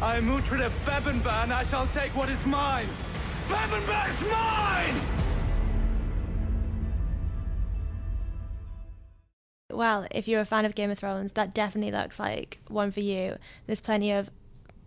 I 0.05 0.19
am 0.19 0.27
Uhtred 0.27 0.63
of 0.63 0.71
Bebbanburg, 0.85 1.45
and 1.45 1.53
I 1.55 1.65
shall 1.65 1.87
take 1.87 2.15
what 2.15 2.29
is 2.29 2.45
mine. 2.45 2.87
Bebbanburg's 3.49 4.21
mine! 4.31 5.01
Well, 9.73 10.07
if 10.11 10.29
you're 10.29 10.43
a 10.43 10.45
fan 10.45 10.67
of 10.67 10.75
Game 10.75 10.91
of 10.91 10.99
Thrones, 10.99 11.33
that 11.33 11.55
definitely 11.55 11.91
looks 11.91 12.19
like 12.21 12.61
one 12.69 12.91
for 12.91 13.01
you. 13.01 13.39
There's 13.67 13.81
plenty 13.81 14.13
of 14.13 14.29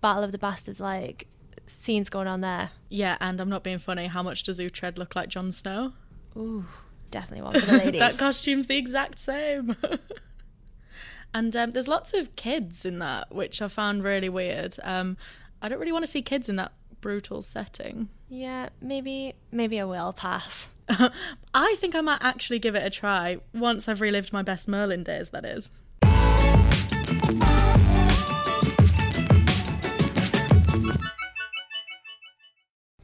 Battle 0.01 0.23
of 0.23 0.31
the 0.31 0.37
Bastards 0.37 0.79
like 0.79 1.25
scenes 1.65 2.09
going 2.11 2.27
on 2.27 2.41
there. 2.41 2.69
Yeah, 2.89 3.17
and 3.19 3.41
I'm 3.41 3.49
not 3.49 3.63
being 3.63 3.79
funny. 3.79 4.05
How 4.05 4.21
much 4.21 4.43
does 4.43 4.59
Uhtred 4.59 4.99
look 4.99 5.15
like 5.15 5.29
Jon 5.29 5.51
Snow? 5.51 5.93
Ooh, 6.37 6.67
definitely 7.09 7.41
one 7.41 7.59
for 7.59 7.65
the 7.65 7.77
ladies. 7.85 7.99
that 8.01 8.19
costume's 8.19 8.67
the 8.67 8.77
exact 8.77 9.17
same. 9.17 9.75
and 11.33 11.55
um, 11.55 11.71
there's 11.71 11.87
lots 11.87 12.13
of 12.13 12.35
kids 12.35 12.85
in 12.85 12.99
that, 12.99 13.33
which 13.33 13.61
I 13.61 13.67
found 13.67 14.03
really 14.03 14.29
weird. 14.29 14.75
Um, 14.83 15.17
I 15.61 15.69
don't 15.69 15.79
really 15.79 15.91
want 15.91 16.05
to 16.05 16.11
see 16.11 16.21
kids 16.21 16.49
in 16.49 16.55
that 16.57 16.71
brutal 17.01 17.41
setting. 17.41 18.09
Yeah, 18.29 18.69
maybe 18.81 19.33
maybe 19.51 19.79
I 19.79 19.85
will 19.85 20.13
pass. 20.13 20.67
I 21.53 21.75
think 21.77 21.95
I 21.95 22.01
might 22.01 22.21
actually 22.21 22.59
give 22.59 22.75
it 22.75 22.85
a 22.85 22.89
try 22.89 23.39
once 23.53 23.87
I've 23.87 24.01
relived 24.01 24.31
my 24.31 24.41
best 24.41 24.67
Merlin 24.67 25.03
days, 25.03 25.29
that 25.29 25.45
is. 25.45 25.69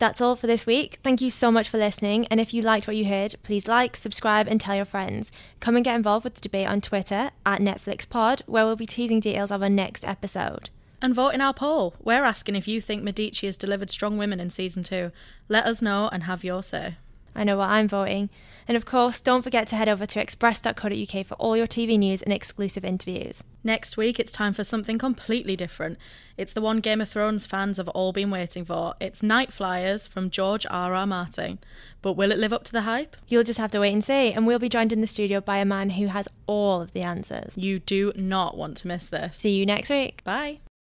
That's 0.04 0.20
all 0.20 0.36
for 0.36 0.48
this 0.48 0.66
week. 0.66 1.00
Thank 1.02 1.22
you 1.22 1.30
so 1.30 1.50
much 1.50 1.70
for 1.70 1.78
listening. 1.78 2.26
And 2.26 2.38
if 2.38 2.54
you 2.54 2.62
liked 2.62 2.88
what 2.88 2.98
you 2.98 3.06
heard, 3.06 3.36
please 3.42 3.70
like, 3.70 3.96
subscribe, 3.96 4.50
and 4.50 4.60
tell 4.60 4.76
your 4.76 4.84
friends. 4.84 5.32
Come 5.62 5.78
and 5.78 5.86
get 5.86 5.96
involved 5.96 6.26
with 6.26 6.34
the 6.34 6.42
debate 6.42 6.68
on 6.68 6.82
Twitter 6.82 7.32
at 7.46 7.62
NetflixPod, 7.62 8.42
where 8.46 8.66
we'll 8.66 8.76
be 8.76 8.86
teasing 8.86 9.22
details 9.22 9.50
of 9.50 9.63
our 9.63 9.70
next 9.70 10.04
episode. 10.06 10.72
And 11.02 11.16
vote 11.16 11.30
in 11.30 11.39
our 11.39 11.54
poll. 11.54 11.96
We're 12.04 12.26
asking 12.26 12.58
if 12.58 12.68
you 12.68 12.82
think 12.82 13.02
Medici 13.02 13.48
has 13.48 13.58
delivered 13.58 13.89
strong 13.89 14.18
women 14.18 14.42
in 14.42 14.50
season 14.50 14.84
two. 14.84 15.13
Let 15.48 15.66
us 15.66 15.82
know 15.82 16.10
and 16.12 16.24
have 16.24 16.44
your 16.44 16.63
say. 16.63 16.98
I 17.36 17.43
know 17.43 17.58
what 17.58 17.69
I'm 17.69 17.88
voting. 17.88 18.30
And 18.67 18.78
of 18.78 18.86
course, 18.86 19.19
don't 19.19 19.41
forget 19.41 19.67
to 19.67 19.76
head 19.76 19.89
over 19.89 20.06
to 20.06 20.22
express.co.uk 20.22 21.26
for 21.26 21.34
all 21.36 21.58
your 21.58 21.67
TV 21.67 21.98
news 21.98 22.22
and 22.22 22.34
exclusive 22.34 22.86
interviews. 22.86 23.43
Next 23.63 23.98
week, 23.98 24.19
it's 24.19 24.32
time 24.32 24.54
for 24.54 24.63
something 24.63 24.98
completely 24.98 25.56
different. 25.56 25.98
It's 26.38 26.54
the 26.54 26.62
one 26.62 26.80
Game 26.80 27.02
of 27.02 27.10
Thrones 27.10 27.46
fans 27.46 27.78
have 27.78 27.89
all 27.89 28.13
been 28.13 28.32
waiting 28.32 28.65
for. 28.65 28.93
It's 29.00 29.22
Nightflyers 29.22 30.08
from 30.08 30.30
George 30.30 30.65
R. 30.69 30.93
R. 30.93 31.08
Martin. 31.08 31.60
But 32.02 32.13
will 32.13 32.32
it 32.32 32.39
live 32.39 32.54
up 32.54 32.63
to 32.65 32.72
the 32.72 32.82
hype? 32.82 33.15
You'll 33.28 33.43
just 33.43 33.60
have 33.60 33.72
to 33.72 33.80
wait 33.80 33.93
and 33.93 34.04
see. 34.04 34.32
And 34.32 34.48
we'll 34.48 34.60
be 34.60 34.69
joined 34.69 34.91
in 34.91 35.02
the 35.02 35.08
studio 35.08 35.41
by 35.41 35.58
a 35.58 35.65
man 35.65 35.91
who 35.91 36.08
has 36.08 36.28
all 36.48 36.82
of 36.82 36.93
the 36.93 37.02
answers. 37.02 37.58
You 37.58 37.80
do 37.80 38.12
not 38.15 38.58
want 38.58 38.78
to 38.78 38.88
miss 38.88 39.08
this. 39.08 39.38
See 39.38 39.56
you 39.56 39.65
next 39.65 39.89
week. 39.89 40.24
Bye. 40.24 40.60